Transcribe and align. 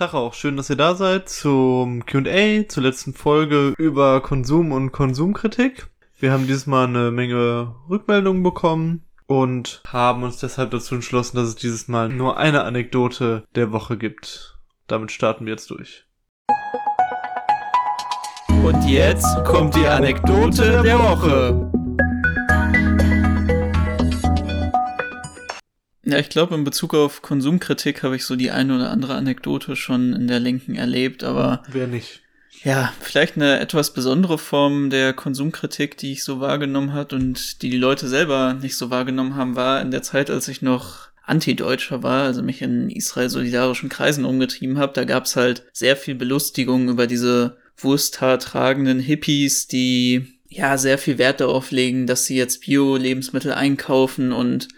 Tag 0.00 0.14
auch, 0.14 0.32
schön, 0.32 0.56
dass 0.56 0.70
ihr 0.70 0.76
da 0.76 0.94
seid 0.94 1.28
zum 1.28 2.06
QA, 2.06 2.66
zur 2.66 2.82
letzten 2.82 3.12
Folge 3.12 3.74
über 3.76 4.22
Konsum 4.22 4.72
und 4.72 4.92
Konsumkritik. 4.92 5.88
Wir 6.18 6.32
haben 6.32 6.46
diesmal 6.46 6.86
eine 6.86 7.10
Menge 7.10 7.74
Rückmeldungen 7.86 8.42
bekommen 8.42 9.04
und 9.26 9.82
haben 9.86 10.22
uns 10.22 10.38
deshalb 10.38 10.70
dazu 10.70 10.94
entschlossen, 10.94 11.36
dass 11.36 11.48
es 11.48 11.56
dieses 11.56 11.86
Mal 11.86 12.08
nur 12.08 12.38
eine 12.38 12.64
Anekdote 12.64 13.44
der 13.54 13.72
Woche 13.72 13.98
gibt. 13.98 14.58
Damit 14.86 15.12
starten 15.12 15.44
wir 15.44 15.52
jetzt 15.52 15.68
durch. 15.68 16.06
Und 18.64 18.82
jetzt 18.88 19.44
kommt 19.44 19.74
die 19.74 19.86
Anekdote 19.86 20.80
der 20.82 20.98
Woche. 20.98 21.70
Ja, 26.10 26.18
ich 26.18 26.28
glaube, 26.28 26.54
in 26.54 26.64
Bezug 26.64 26.94
auf 26.94 27.22
Konsumkritik 27.22 28.02
habe 28.02 28.16
ich 28.16 28.24
so 28.24 28.34
die 28.34 28.50
eine 28.50 28.74
oder 28.74 28.90
andere 28.90 29.14
Anekdote 29.14 29.76
schon 29.76 30.12
in 30.12 30.26
der 30.26 30.40
Linken 30.40 30.74
erlebt, 30.74 31.22
aber. 31.22 31.62
Wer 31.68 31.86
nicht? 31.86 32.20
Ja, 32.64 32.92
vielleicht 33.00 33.36
eine 33.36 33.60
etwas 33.60 33.94
besondere 33.94 34.36
Form 34.36 34.90
der 34.90 35.12
Konsumkritik, 35.12 35.96
die 35.96 36.12
ich 36.12 36.24
so 36.24 36.40
wahrgenommen 36.40 36.92
hat 36.92 37.12
und 37.12 37.62
die 37.62 37.70
die 37.70 37.78
Leute 37.78 38.08
selber 38.08 38.54
nicht 38.54 38.76
so 38.76 38.90
wahrgenommen 38.90 39.36
haben, 39.36 39.56
war 39.56 39.80
in 39.80 39.90
der 39.90 40.02
Zeit, 40.02 40.30
als 40.30 40.48
ich 40.48 40.60
noch 40.60 41.08
Antideutscher 41.24 42.02
war, 42.02 42.24
also 42.24 42.42
mich 42.42 42.60
in 42.60 42.90
Israel-solidarischen 42.90 43.88
Kreisen 43.88 44.24
umgetrieben 44.24 44.78
habe. 44.78 44.92
Da 44.92 45.04
gab's 45.04 45.36
halt 45.36 45.62
sehr 45.72 45.96
viel 45.96 46.16
Belustigung 46.16 46.88
über 46.88 47.06
diese 47.06 47.56
Wursthaar 47.78 48.38
tragenden 48.40 48.98
Hippies, 48.98 49.68
die 49.68 50.40
ja 50.48 50.76
sehr 50.76 50.98
viel 50.98 51.18
Wert 51.18 51.40
darauf 51.40 51.70
legen, 51.70 52.06
dass 52.06 52.26
sie 52.26 52.36
jetzt 52.36 52.62
Bio-Lebensmittel 52.62 53.52
einkaufen 53.52 54.32
und 54.32 54.68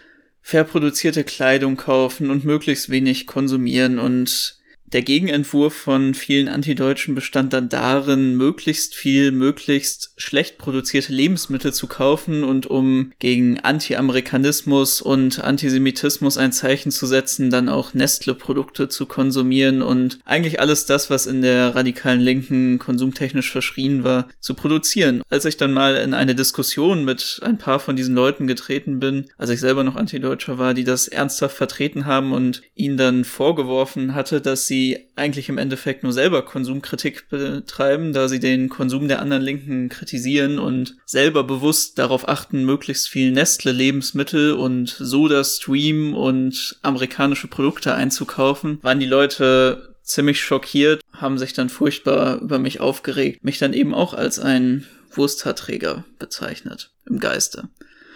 fair 0.43 0.65
produzierte 0.65 1.23
Kleidung 1.23 1.77
kaufen 1.77 2.29
und 2.29 2.43
möglichst 2.43 2.89
wenig 2.89 3.25
konsumieren 3.25 3.97
und 3.97 4.59
der 4.93 5.01
Gegenentwurf 5.01 5.73
von 5.73 6.13
vielen 6.13 6.47
Antideutschen 6.47 7.15
bestand 7.15 7.51
dann 7.51 7.67
darin, 7.67 8.35
möglichst 8.35 8.93
viel, 8.93 9.31
möglichst 9.31 10.13
schlecht 10.17 10.59
produzierte 10.59 11.11
Lebensmittel 11.11 11.73
zu 11.73 11.87
kaufen 11.87 12.43
und 12.43 12.67
um 12.67 13.11
gegen 13.17 13.59
Anti-Amerikanismus 13.59 15.01
und 15.01 15.43
Antisemitismus 15.43 16.37
ein 16.37 16.51
Zeichen 16.51 16.91
zu 16.91 17.07
setzen, 17.07 17.49
dann 17.49 17.69
auch 17.69 17.95
Nestle-Produkte 17.95 18.87
zu 18.87 19.07
konsumieren 19.07 19.81
und 19.81 20.19
eigentlich 20.25 20.59
alles 20.59 20.85
das, 20.85 21.09
was 21.09 21.25
in 21.25 21.41
der 21.41 21.75
radikalen 21.75 22.21
Linken 22.21 22.77
konsumtechnisch 22.77 23.51
verschrien 23.51 24.03
war, 24.03 24.27
zu 24.39 24.53
produzieren. 24.53 25.23
Als 25.29 25.45
ich 25.45 25.57
dann 25.57 25.73
mal 25.73 25.95
in 25.95 26.13
eine 26.13 26.35
Diskussion 26.35 27.03
mit 27.03 27.39
ein 27.41 27.57
paar 27.57 27.79
von 27.79 27.95
diesen 27.95 28.13
Leuten 28.13 28.45
getreten 28.45 28.99
bin, 28.99 29.25
als 29.39 29.49
ich 29.49 29.59
selber 29.59 29.83
noch 29.83 29.95
Antideutscher 29.95 30.59
war, 30.59 30.75
die 30.75 30.83
das 30.83 31.07
ernsthaft 31.07 31.57
vertreten 31.57 32.05
haben 32.05 32.31
und 32.31 32.61
ihnen 32.75 32.97
dann 32.97 33.23
vorgeworfen 33.23 34.13
hatte, 34.13 34.39
dass 34.39 34.67
sie 34.67 34.82
die 34.83 35.07
eigentlich 35.15 35.47
im 35.47 35.57
Endeffekt 35.57 36.03
nur 36.03 36.11
selber 36.11 36.43
Konsumkritik 36.43 37.29
betreiben, 37.29 38.11
da 38.11 38.27
sie 38.27 38.39
den 38.39 38.67
Konsum 38.67 39.07
der 39.07 39.21
anderen 39.21 39.41
Linken 39.41 39.87
kritisieren 39.87 40.59
und 40.59 40.97
selber 41.05 41.45
bewusst 41.45 41.99
darauf 41.99 42.27
achten, 42.27 42.65
möglichst 42.65 43.07
viel 43.07 43.31
Nestle-Lebensmittel 43.31 44.53
und 44.53 44.89
Soda-Stream 44.89 46.13
und 46.13 46.77
amerikanische 46.81 47.47
Produkte 47.47 47.93
einzukaufen, 47.93 48.79
waren 48.81 48.99
die 48.99 49.05
Leute 49.05 49.95
ziemlich 50.03 50.41
schockiert, 50.41 51.01
haben 51.13 51.37
sich 51.37 51.53
dann 51.53 51.69
furchtbar 51.69 52.41
über 52.41 52.59
mich 52.59 52.81
aufgeregt, 52.81 53.43
mich 53.43 53.59
dann 53.59 53.71
eben 53.71 53.93
auch 53.93 54.13
als 54.13 54.37
ein 54.37 54.85
Wursthaarträger 55.11 56.03
bezeichnet, 56.19 56.91
im 57.05 57.19
Geiste. 57.19 57.69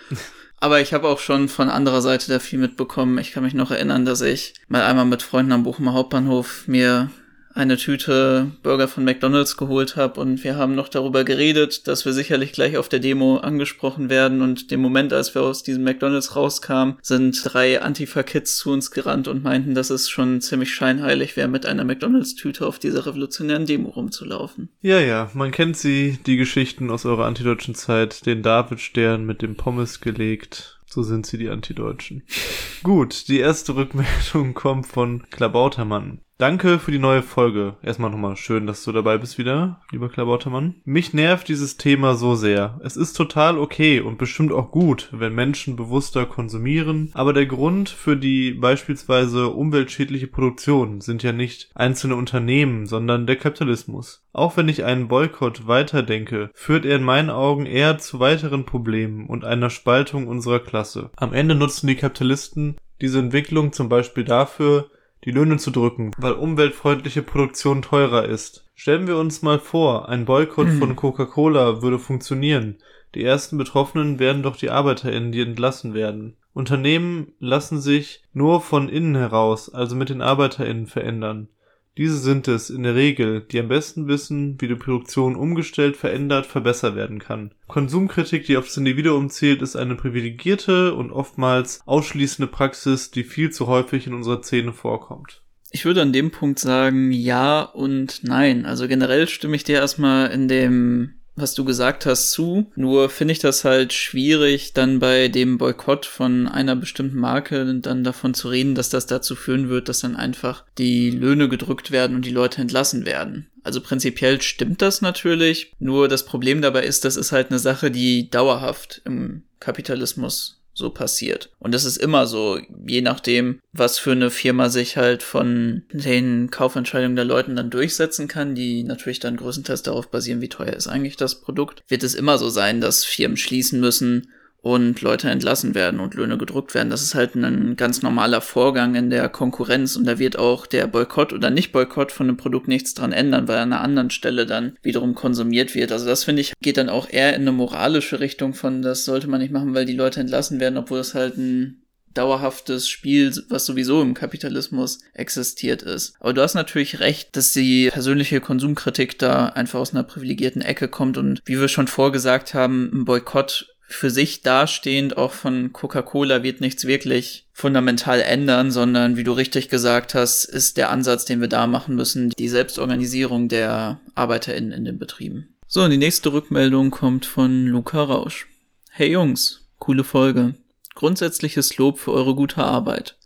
Aber 0.60 0.82
ich 0.82 0.94
habe 0.94 1.08
auch 1.08 1.20
schon 1.20 1.50
von 1.50 1.70
anderer 1.70 2.02
Seite 2.02 2.30
da 2.30 2.40
viel 2.40 2.60
mitbekommen. 2.60 3.18
Ich 3.20 3.32
kann 3.32 3.44
mich 3.44 3.54
noch 3.54 3.72
erinnern, 3.72 4.06
dass 4.06 4.22
ich 4.22 4.56
mal 4.68 4.84
einmal 4.84 5.06
mit 5.06 5.22
Freunden 5.22 5.52
am 5.52 5.64
Bochumer 5.64 5.94
Hauptbahnhof 5.94 6.68
mir 6.68 7.12
eine 7.58 7.78
Tüte 7.78 8.52
Burger 8.62 8.88
von 8.88 9.04
McDonald's 9.04 9.58
geholt 9.58 9.96
habe 9.96 10.22
und 10.22 10.44
wir 10.44 10.56
haben 10.56 10.76
noch 10.76 10.90
darüber 10.90 11.24
geredet, 11.24 11.88
dass 11.88 12.06
wir 12.06 12.14
sicherlich 12.14 12.52
gleich 12.52 12.78
auf 12.78 12.88
der 12.88 13.00
Demo 13.00 13.38
angesprochen 13.38 14.10
werden 14.10 14.42
und 14.42 14.70
dem 14.72 14.80
Moment, 14.80 15.12
als 15.12 15.34
wir 15.34 15.42
aus 15.42 15.64
diesem 15.64 15.84
McDonald's 15.84 16.36
rauskamen, 16.36 16.98
sind 17.02 17.40
drei 17.44 17.82
Antifa-Kids 17.82 18.58
zu 18.58 18.72
uns 18.72 18.92
gerannt 18.92 19.28
und 19.28 19.44
meinten, 19.44 19.74
dass 19.74 19.90
es 19.90 20.10
schon 20.10 20.40
ziemlich 20.40 20.74
scheinheilig 20.74 21.36
wäre, 21.36 21.48
mit 21.48 21.66
einer 21.66 21.84
McDonald's-Tüte 21.84 22.66
auf 22.66 22.78
dieser 22.80 23.06
revolutionären 23.06 23.66
Demo 23.66 23.90
rumzulaufen. 23.90 24.70
Ja, 24.82 25.00
ja, 25.00 25.32
man 25.34 25.52
kennt 25.52 25.78
sie, 25.78 26.20
die 26.26 26.38
Geschichten 26.38 26.92
aus 26.92 27.06
eurer 27.06 27.26
antideutschen 27.26 27.74
Zeit, 27.76 28.26
den 28.26 28.44
Davidstern 28.44 29.26
mit 29.26 29.42
dem 29.42 29.56
Pommes 29.56 30.00
gelegt. 30.00 30.80
So 30.86 31.04
sind 31.04 31.26
sie 31.26 31.38
die 31.38 31.50
Antideutschen. 31.50 32.24
Gut, 32.84 33.28
die 33.28 33.40
erste 33.40 33.76
Rückmeldung 33.76 34.54
kommt 34.54 34.88
von 34.88 35.24
Klabautermann. 35.30 36.22
Danke 36.40 36.78
für 36.78 36.92
die 36.92 37.00
neue 37.00 37.24
Folge. 37.24 37.78
Erstmal 37.82 38.12
nochmal 38.12 38.36
schön, 38.36 38.68
dass 38.68 38.84
du 38.84 38.92
dabei 38.92 39.18
bist 39.18 39.40
wieder, 39.40 39.82
lieber 39.92 40.08
Klabautermann. 40.08 40.76
Mich 40.86 41.12
nervt 41.12 41.48
dieses 41.48 41.78
Thema 41.78 42.14
so 42.14 42.36
sehr. 42.36 42.80
Es 42.84 42.96
ist 42.96 43.14
total 43.14 43.58
okay 43.58 44.02
und 44.02 44.20
bestimmt 44.20 44.52
auch 44.52 44.70
gut, 44.70 45.10
wenn 45.12 45.34
Menschen 45.34 45.76
bewusster 45.76 46.28
konsumieren, 46.28 47.10
aber 47.16 47.34
der 47.34 47.48
Grund 47.48 47.90
für 47.90 48.16
die 48.16 48.52
beispielsweise 48.52 49.48
umweltschädliche 49.48 50.28
Produktion 50.28 51.02
sind 51.02 51.24
ja 51.24 51.32
nicht 51.32 51.72
einzelne 51.74 52.16
Unternehmen, 52.16 52.86
sondern 52.86 53.26
der 53.26 53.38
Kapitalismus. 53.38 54.24
Auch 54.32 54.58
wenn 54.58 54.70
ich 54.70 54.84
einen 54.84 55.08
Boykott 55.08 55.66
weiterdenke, 55.66 56.52
führt 56.54 56.86
er 56.86 56.98
in 56.98 57.04
meinen 57.04 57.32
Augen 57.32 57.66
eher 57.66 57.98
zu 57.98 58.20
weiteren 58.20 58.64
Problemen 58.64 59.26
und 59.26 59.44
einer 59.44 59.72
Spaltung 59.72 60.28
unserer 60.28 60.60
Klasse. 60.60 61.10
Am 61.16 61.34
Ende 61.34 61.56
nutzen 61.56 61.88
die 61.88 61.96
Kapitalisten 61.96 62.78
diese 63.02 63.18
Entwicklung 63.18 63.74
zum 63.74 63.90
Beispiel 63.90 64.24
dafür, 64.24 64.92
die 65.28 65.34
Löhne 65.34 65.58
zu 65.58 65.72
drücken, 65.72 66.12
weil 66.18 66.32
umweltfreundliche 66.32 67.22
Produktion 67.22 67.82
teurer 67.82 68.24
ist. 68.24 68.66
Stellen 68.76 69.08
wir 69.08 69.18
uns 69.18 69.42
mal 69.42 69.60
vor, 69.60 70.08
ein 70.08 70.24
Boykott 70.24 70.70
von 70.70 70.96
Coca-Cola 70.96 71.82
würde 71.82 72.00
funktionieren. 72.00 72.78
Die 73.14 73.26
ersten 73.26 73.58
Betroffenen 73.58 74.20
werden 74.20 74.42
doch 74.42 74.56
die 74.56 74.70
ArbeiterInnen, 74.70 75.34
die 75.34 75.42
entlassen 75.42 75.94
werden. 75.94 76.38
Unternehmen 76.54 77.34
lassen 77.40 77.82
sich 77.82 78.24
nur 78.32 78.62
von 78.62 78.88
innen 78.88 79.16
heraus, 79.16 79.68
also 79.68 79.98
mit 79.98 80.08
den 80.08 80.22
ArbeiterInnen, 80.22 80.88
verändern. 80.88 81.50
Diese 81.98 82.18
sind 82.18 82.48
es 82.48 82.70
in 82.70 82.84
der 82.84 82.94
Regel, 82.94 83.42
die 83.42 83.60
am 83.60 83.68
besten 83.68 84.08
wissen, 84.08 84.62
wie 84.62 84.68
die 84.68 84.76
Produktion 84.76 85.36
umgestellt, 85.36 85.98
verändert, 85.98 86.46
verbessert 86.46 86.96
werden 86.96 87.18
kann. 87.18 87.52
Konsumkritik, 87.68 88.46
die 88.46 88.56
auf 88.56 88.66
das 88.66 88.78
Individuum 88.78 89.32
zielt, 89.32 89.64
ist 89.64 89.76
eine 89.76 89.96
privilegierte 89.96 90.94
und 90.94 91.12
oftmals 91.12 91.82
ausschließende 91.86 92.52
Praxis, 92.52 93.10
die 93.10 93.24
viel 93.24 93.50
zu 93.50 93.66
häufig 93.66 94.06
in 94.06 94.14
unserer 94.14 94.44
Szene 94.44 94.74
vorkommt. 94.74 95.42
Ich 95.72 95.86
würde 95.86 96.02
an 96.02 96.14
dem 96.14 96.32
Punkt 96.32 96.60
sagen, 96.60 97.12
ja 97.12 97.62
und 97.62 98.24
nein. 98.24 98.66
Also 98.66 98.88
generell 98.88 99.28
stimme 99.28 99.56
ich 99.56 99.64
dir 99.64 99.76
erstmal 99.76 100.32
in 100.32 100.48
dem 100.48 101.17
was 101.38 101.54
du 101.54 101.64
gesagt 101.64 102.06
hast, 102.06 102.32
zu. 102.32 102.70
Nur 102.76 103.10
finde 103.10 103.32
ich 103.32 103.40
das 103.40 103.64
halt 103.64 103.94
schwierig, 103.94 104.74
dann 104.74 105.00
bei 105.00 105.28
dem 105.30 105.58
Boykott 105.58 106.06
von 106.06 106.48
einer 106.48 106.76
bestimmten 106.76 107.18
Marke 107.18 107.80
dann 107.80 108.04
davon 108.04 108.34
zu 108.34 108.50
reden, 108.50 108.76
dass 108.76 108.90
das 108.90 109.06
dazu 109.06 109.36
führen 109.36 109.70
wird, 109.70 109.88
dass 109.88 110.00
dann 110.00 110.16
einfach 110.16 110.66
die 110.78 111.12
Löhne 111.12 111.48
gedrückt 111.48 111.92
werden 111.92 112.16
und 112.16 112.26
die 112.26 112.32
Leute 112.32 112.62
entlassen 112.62 113.06
werden. 113.06 113.48
Also 113.64 113.82
prinzipiell 113.82 114.42
stimmt 114.42 114.82
das 114.82 115.02
natürlich. 115.02 115.74
Nur 115.80 116.08
das 116.08 116.26
Problem 116.26 116.62
dabei 116.62 116.84
ist, 116.84 117.06
das 117.06 117.16
ist 117.16 117.32
halt 117.32 117.50
eine 117.50 117.60
Sache, 117.60 117.92
die 117.92 118.30
dauerhaft 118.30 119.02
im 119.06 119.44
Kapitalismus 119.60 120.57
so 120.78 120.92
passiert. 120.92 121.50
Und 121.58 121.74
das 121.74 121.86
ist 121.86 121.98
immer 121.98 122.28
so, 122.28 122.60
je 122.86 123.02
nachdem, 123.02 123.62
was 123.74 123.98
für 123.98 124.12
eine 124.12 124.30
Firma 124.30 124.70
sich 124.70 124.96
halt 124.96 125.24
von 125.24 125.82
den 125.92 126.52
Kaufentscheidungen 126.52 127.16
der 127.16 127.26
Leuten 127.26 127.56
dann 127.56 127.72
durchsetzen 127.72 128.28
kann, 128.28 128.54
die 128.54 128.84
natürlich 128.84 129.20
dann 129.20 129.38
größtenteils 129.38 129.82
darauf 129.82 130.12
basieren, 130.12 130.40
wie 130.40 130.50
teuer 130.50 130.74
ist 130.74 130.88
eigentlich 130.88 131.18
das 131.18 131.42
Produkt, 131.42 131.84
wird 131.88 132.04
es 132.04 132.14
immer 132.14 132.38
so 132.38 132.50
sein, 132.50 132.80
dass 132.80 133.04
Firmen 133.04 133.38
schließen 133.38 133.80
müssen, 133.80 134.30
und 134.68 135.02
Leute 135.02 135.30
entlassen 135.30 135.76
werden 135.76 136.00
und 136.00 136.14
Löhne 136.14 136.38
gedruckt 136.38 136.74
werden. 136.74 136.90
Das 136.90 137.02
ist 137.02 137.16
halt 137.16 137.36
ein 137.36 137.76
ganz 137.76 138.02
normaler 138.02 138.42
Vorgang 138.42 138.96
in 138.96 139.10
der 139.10 139.30
Konkurrenz 139.30 139.96
und 139.96 140.06
da 140.06 140.20
wird 140.20 140.38
auch 140.38 140.66
der 140.66 140.88
Boykott 140.88 141.34
oder 141.34 141.50
Nicht-Boykott 141.50 142.12
von 142.12 142.28
einem 142.28 142.38
Produkt 142.38 142.68
nichts 142.68 142.94
dran 142.94 143.12
ändern, 143.12 143.48
weil 143.48 143.58
an 143.58 143.74
einer 143.74 143.82
anderen 143.82 144.10
Stelle 144.10 144.46
dann 144.46 144.78
wiederum 144.82 145.16
konsumiert 145.16 145.74
wird. 145.76 145.92
Also 145.92 146.06
das 146.06 146.24
finde 146.24 146.42
ich 146.42 146.54
geht 146.62 146.78
dann 146.78 146.90
auch 146.90 147.10
eher 147.10 147.34
in 147.36 147.42
eine 147.42 147.52
moralische 147.52 148.20
Richtung 148.20 148.54
von, 148.54 148.82
das 148.82 149.06
sollte 149.06 149.28
man 149.28 149.42
nicht 149.42 149.54
machen, 149.54 149.74
weil 149.74 149.86
die 149.86 149.96
Leute 149.96 150.20
entlassen 150.20 150.60
werden, 150.60 150.78
obwohl 150.78 151.00
es 151.00 151.14
halt 151.14 151.38
ein 151.38 151.84
dauerhaftes 152.14 152.90
Spiel, 152.90 153.32
was 153.50 153.66
sowieso 153.66 154.02
im 154.02 154.14
Kapitalismus 154.14 155.00
existiert 155.14 155.84
ist. 155.84 156.16
Aber 156.20 156.34
du 156.34 156.42
hast 156.42 156.56
natürlich 156.56 157.00
recht, 157.00 157.36
dass 157.36 157.54
die 157.54 157.90
persönliche 157.92 158.42
Konsumkritik 158.42 159.20
da 159.20 159.48
einfach 159.48 159.80
aus 159.80 159.94
einer 159.94 160.04
privilegierten 160.04 160.62
Ecke 160.62 160.88
kommt 160.88 161.18
und 161.18 161.42
wie 161.46 161.60
wir 161.60 161.68
schon 161.68 161.88
vorgesagt 161.88 162.54
haben, 162.54 162.90
ein 162.94 163.06
Boykott 163.06 163.77
für 163.90 164.10
sich 164.10 164.42
dastehend 164.42 165.18
auch 165.18 165.32
von 165.32 165.72
Coca-Cola 165.72 166.44
wird 166.44 166.60
nichts 166.60 166.86
wirklich 166.86 167.48
fundamental 167.54 168.22
ändern, 168.22 168.70
sondern 168.70 169.16
wie 169.16 169.24
du 169.24 169.32
richtig 169.32 169.70
gesagt 169.70 170.14
hast, 170.14 170.44
ist 170.44 170.76
der 170.76 170.92
Ansatz, 170.92 171.24
den 171.24 171.40
wir 171.40 171.48
da 171.48 171.68
machen 171.68 171.96
müssen, 171.96 172.30
die 172.32 172.50
Selbstorganisierung 172.50 173.48
der 173.48 174.02
ArbeiterInnen 174.14 174.74
in 174.74 174.84
den 174.84 175.00
Betrieben. 175.00 175.56
So, 175.68 175.84
und 175.84 175.92
die 175.92 175.98
nächste 175.98 176.34
Rückmeldung 176.34 176.92
kommt 176.92 177.26
von 177.26 177.66
Luca 177.66 178.04
Rausch. 178.04 178.48
Hey 178.90 179.12
Jungs, 179.12 179.66
coole 179.80 180.04
Folge. 180.04 180.56
Grundsätzliches 180.94 181.78
Lob 181.78 182.00
für 182.00 182.12
eure 182.12 182.36
gute 182.36 182.64
Arbeit. 182.64 183.18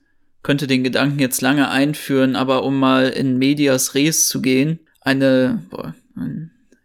könnte 0.43 0.67
den 0.67 0.83
Gedanken 0.83 1.19
jetzt 1.19 1.41
lange 1.41 1.69
einführen, 1.69 2.35
aber 2.35 2.63
um 2.63 2.77
mal 2.79 3.09
in 3.09 3.37
Medias 3.37 3.95
Res 3.95 4.27
zu 4.27 4.41
gehen, 4.41 4.79
eine, 5.01 5.63
boah, 5.69 5.95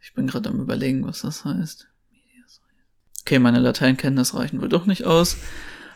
ich 0.02 0.14
bin 0.14 0.26
gerade 0.26 0.48
am 0.48 0.60
überlegen, 0.60 1.06
was 1.06 1.22
das 1.22 1.44
heißt. 1.44 1.88
Okay, 3.26 3.40
meine 3.40 3.58
Lateinkenntnis 3.58 4.34
reichen 4.34 4.62
wohl 4.62 4.68
doch 4.68 4.86
nicht 4.86 5.04
aus. 5.04 5.36